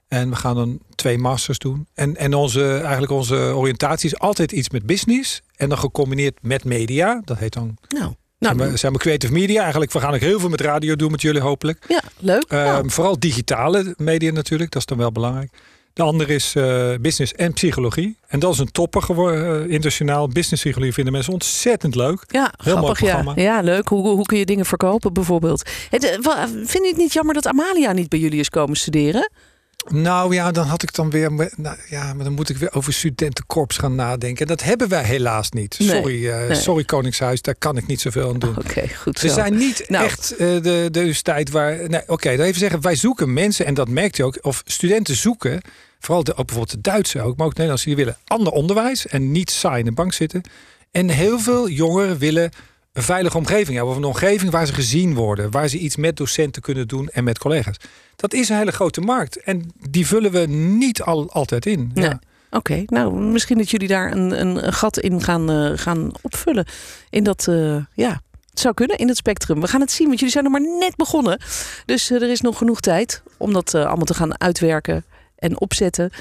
En 0.08 0.30
we 0.30 0.36
gaan 0.36 0.56
dan 0.56 0.80
twee 0.96 1.18
masters 1.18 1.58
doen. 1.58 1.88
En, 1.94 2.16
en 2.16 2.34
onze, 2.34 2.74
eigenlijk 2.74 3.12
onze 3.12 3.36
oriëntatie 3.36 4.10
is 4.10 4.20
altijd 4.20 4.52
iets 4.52 4.70
met 4.70 4.86
business. 4.86 5.42
En 5.56 5.70
dan 5.70 5.78
gecombineerd 5.78 6.38
met 6.42 6.64
media. 6.64 7.22
Dat 7.26 7.38
heet 7.38 7.54
dan 7.54 7.78
Nou, 7.88 8.14
zijn, 8.40 8.58
nou 8.58 8.72
we, 8.72 8.78
zijn 8.78 8.94
we 8.94 9.00
creative 9.00 9.34
media. 9.34 9.62
Eigenlijk 9.62 9.92
we 9.92 10.00
gaan 10.00 10.14
ook 10.14 10.20
heel 10.20 10.40
veel 10.40 10.50
met 10.50 10.62
radio 10.62 10.96
doen 10.96 11.12
met 11.12 11.22
jullie 11.22 11.42
hopelijk. 11.42 11.86
ja, 11.88 12.02
leuk. 12.20 12.46
Ehm, 12.48 12.64
Nou, 12.64 12.90
Vooral 12.90 13.20
digitale 13.20 13.94
media 13.98 14.32
natuurlijk. 14.32 14.72
Dat 14.72 14.82
is 14.82 14.88
dan 14.88 14.98
wel 14.98 15.12
belangrijk. 15.12 15.50
De 15.94 16.04
andere 16.06 16.34
is 16.34 16.56
eh, 16.56 16.94
business 17.02 17.34
en 17.34 17.54
psychologie. 17.54 18.18
En 18.28 18.40
dat 18.40 18.54
is 18.54 18.60
een 18.60 18.72
topper 18.72 19.02
geworden. 19.02 19.56
eh, 19.56 19.62
internationaal. 19.62 20.28
Business 20.28 20.62
psychologie 20.64 20.94
vinden 20.94 21.14
mensen 21.14 21.34
ontzettend 21.34 21.96
leuk. 21.96 22.24
ja, 22.28 22.54
heel 22.64 22.78
mooi 22.78 22.94
grappig. 22.96 22.98
Programma. 23.00 23.34
ja, 23.36 23.62
leuk. 23.62 23.88
Hoe, 23.88 24.08
hoe 24.08 24.26
kun 24.26 24.38
je 24.38 24.46
dingen 24.46 24.66
verkopen 24.66 25.14
bijvoorbeeld? 25.14 25.70
Het, 25.90 26.04
eh, 26.04 26.44
Vind 26.48 26.72
je 26.84 26.88
het 26.88 26.98
niet 26.98 27.14
jammer 27.14 27.34
dat 27.34 27.48
Amalia 27.48 27.92
niet 27.92 28.10
bij 28.10 28.20
jullie 28.20 28.40
is 28.40 28.50
komen 28.50 28.76
studeren? 28.78 29.30
Nou 29.88 30.34
ja, 30.34 30.52
dan 30.52 30.66
had 30.68 30.84
ik 30.84 30.94
dan 30.96 31.10
weer. 31.10 31.32
Nou, 31.56 31.78
ja, 31.90 32.14
maar 32.14 32.24
dan 32.24 32.34
moet 32.34 32.50
ik 32.50 32.58
weer 32.58 32.74
over 32.74 32.94
studentenkorps 32.94 33.78
gaan 33.78 33.96
nadenken. 33.96 34.48
Dat 34.48 34.64
hebben 34.64 34.88
wij 34.90 35.04
helaas 35.04 35.50
niet. 35.52 35.76
Nee, 35.80 35.88
Sorry, 35.88 36.30
eh, 36.30 36.48
nee. 36.48 36.56
sorry 36.56 36.84
Koningshuis, 36.84 37.42
daar 37.42 37.56
kan 37.56 37.78
ik 37.78 37.88
niet 37.88 38.02
zoveel 38.02 38.30
aan 38.30 38.40
doen. 38.40 38.58
Oké, 38.58 38.88
goed 38.88 39.20
zo. 39.20 39.28
We 39.28 39.34
zijn 39.34 39.56
niet 39.58 39.84
Nou. 39.88 40.06
echt 40.06 40.32
eh, 40.32 40.38
de, 40.38 40.62
de 40.62 41.00
universiteit 41.00 41.50
waar. 41.50 41.90
Nee, 41.90 42.02
Oké, 42.08 42.36
dan 42.38 42.46
even 42.46 42.60
zeggen, 42.60 42.82
wij 42.82 42.96
zoeken 42.96 43.34
mensen, 43.34 43.66
en 43.66 43.74
dat 43.74 43.90
merkt 43.90 44.18
je 44.18 44.24
ook, 44.24 44.38
of 44.42 44.62
studenten 44.66 45.16
zoeken, 45.16 45.62
vooral 46.00 46.24
de, 46.24 46.32
ook 46.36 46.46
bijvoorbeeld 46.46 46.84
de 46.84 46.90
Duitsers 46.90 47.24
ook, 47.24 47.38
maar 47.38 47.46
ook 47.46 47.52
Nederlanders, 47.56 47.88
die 47.88 47.96
willen 47.96 48.18
ander 48.26 48.54
onderwijs 48.54 49.08
en 49.08 49.32
niet 49.32 49.52
saai 49.52 49.80
in 49.80 49.86
de 49.86 49.92
bank 49.92 50.14
zitten. 50.14 50.42
En 50.92 51.10
heel 51.10 51.40
veel 51.40 51.70
jongeren 51.70 52.18
willen 52.18 52.52
een 52.94 53.04
veilige 53.04 53.38
omgeving 53.38 53.76
hebben, 53.76 53.94
of 53.94 53.98
een 53.98 54.06
omgeving 54.08 54.52
waar 54.52 54.66
ze 54.66 54.74
gezien 54.74 55.14
worden, 55.14 55.52
waar 55.52 55.68
ze 55.68 55.78
iets 55.78 55.96
met 55.96 56.18
docenten 56.18 56.62
kunnen 56.62 56.88
doen 56.88 57.10
en 57.10 57.24
met 57.24 57.38
collega's. 57.38 57.78
Dat 58.16 58.34
is 58.34 58.50
een 58.50 58.58
hele 58.58 58.72
grote 58.72 59.02
markt 59.02 59.44
en 59.44 59.72
die 59.90 60.08
vullen 60.08 60.32
we 60.32 60.40
niet 60.48 61.02
al, 61.02 61.32
altijd 61.32 61.66
in. 61.66 61.92
Ja. 61.94 62.20
Oké, 62.52 62.84
nou 62.86 63.14
misschien 63.14 63.58
dat 63.58 63.70
jullie 63.70 63.88
daar 63.88 64.12
een, 64.12 64.42
een, 64.42 64.74
gat 64.74 65.00
in 65.00 65.22
gaan, 65.22 65.52
eh, 65.52 65.72
gaan 65.76 66.12
opvullen. 66.22 66.66
In 67.10 67.24
dat, 67.24 67.48
eh, 67.48 67.76
ja, 67.94 68.22
het 68.50 68.60
zou 68.60 68.74
kunnen 68.74 68.98
in 68.98 69.08
het 69.08 69.18
spectrum. 69.18 69.62
We 69.62 69.68
gaan 69.68 69.82
het 69.82 69.92
zien, 69.92 70.08
want 70.08 70.20
jullie 70.20 70.34
zijn 70.34 70.44
nog 70.44 70.54
maar 70.54 70.78
net 70.80 70.96
begonnen. 70.96 71.42
Dus 71.86 72.10
eh, 72.10 72.22
er 72.22 72.30
is 72.30 72.42
nog 72.42 72.58
genoeg 72.58 72.80
tijd 72.80 73.24
om 73.38 73.54
dat 73.54 73.76
allemaal 73.76 74.06
te 74.06 74.14
gaan 74.14 74.40
uitwerken 74.40 75.06
en 75.36 75.60
opzetten. 75.60 76.12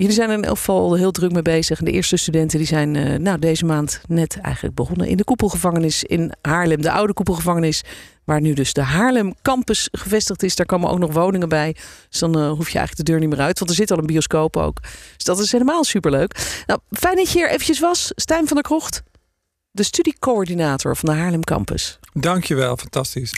Jullie 0.00 0.14
zijn 0.14 0.30
er 0.30 0.36
in 0.36 0.44
elk 0.44 0.56
geval 0.56 0.94
heel 0.94 1.10
druk 1.10 1.32
mee 1.32 1.42
bezig. 1.42 1.78
En 1.78 1.84
de 1.84 1.90
eerste 1.90 2.16
studenten 2.16 2.58
die 2.58 2.66
zijn 2.66 2.96
eh, 2.96 3.18
nou, 3.18 3.38
deze 3.38 3.64
maand 3.64 4.00
net 4.06 4.38
eigenlijk 4.40 4.74
begonnen 4.74 5.06
in 5.06 5.16
de 5.16 5.24
koepelgevangenis 5.24 6.04
in 6.04 6.32
Haarlem. 6.42 6.82
De 6.82 6.90
oude 6.90 7.12
koepelgevangenis, 7.12 7.82
waar 8.24 8.40
nu 8.40 8.52
dus 8.52 8.72
de 8.72 8.82
Haarlem 8.82 9.34
Campus 9.42 9.88
gevestigd 9.92 10.42
is. 10.42 10.56
Daar 10.56 10.66
komen 10.66 10.90
ook 10.90 10.98
nog 10.98 11.12
woningen 11.12 11.48
bij. 11.48 11.76
Dus 12.08 12.18
dan 12.20 12.38
eh, 12.38 12.50
hoef 12.50 12.68
je 12.70 12.78
eigenlijk 12.78 12.96
de 12.96 13.02
deur 13.02 13.20
niet 13.20 13.28
meer 13.28 13.40
uit. 13.40 13.58
Want 13.58 13.70
er 13.70 13.76
zit 13.76 13.90
al 13.90 13.98
een 13.98 14.06
bioscoop 14.06 14.56
ook. 14.56 14.80
Dus 15.16 15.24
dat 15.24 15.38
is 15.38 15.52
helemaal 15.52 15.84
superleuk. 15.84 16.62
Nou, 16.66 16.80
fijn 16.90 17.16
dat 17.16 17.30
je 17.30 17.38
hier 17.38 17.48
eventjes 17.48 17.80
was. 17.80 18.12
Stijn 18.14 18.46
van 18.46 18.56
der 18.56 18.64
Krocht, 18.64 19.02
de 19.70 19.82
studiecoördinator 19.82 20.96
van 20.96 21.08
de 21.14 21.20
Haarlem 21.20 21.44
Campus. 21.44 21.98
Dankjewel, 22.12 22.76
fantastisch. 22.76 23.32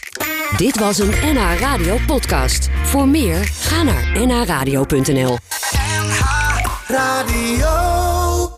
Dit 0.57 0.79
was 0.79 0.99
een 0.99 1.11
NH 1.11 1.59
Radio 1.61 1.99
podcast. 2.07 2.69
Voor 2.83 3.09
meer, 3.09 3.45
ga 3.45 3.83
naar 3.83 4.27
nhradio.nl. 4.27 5.39
Radio. 6.91 8.00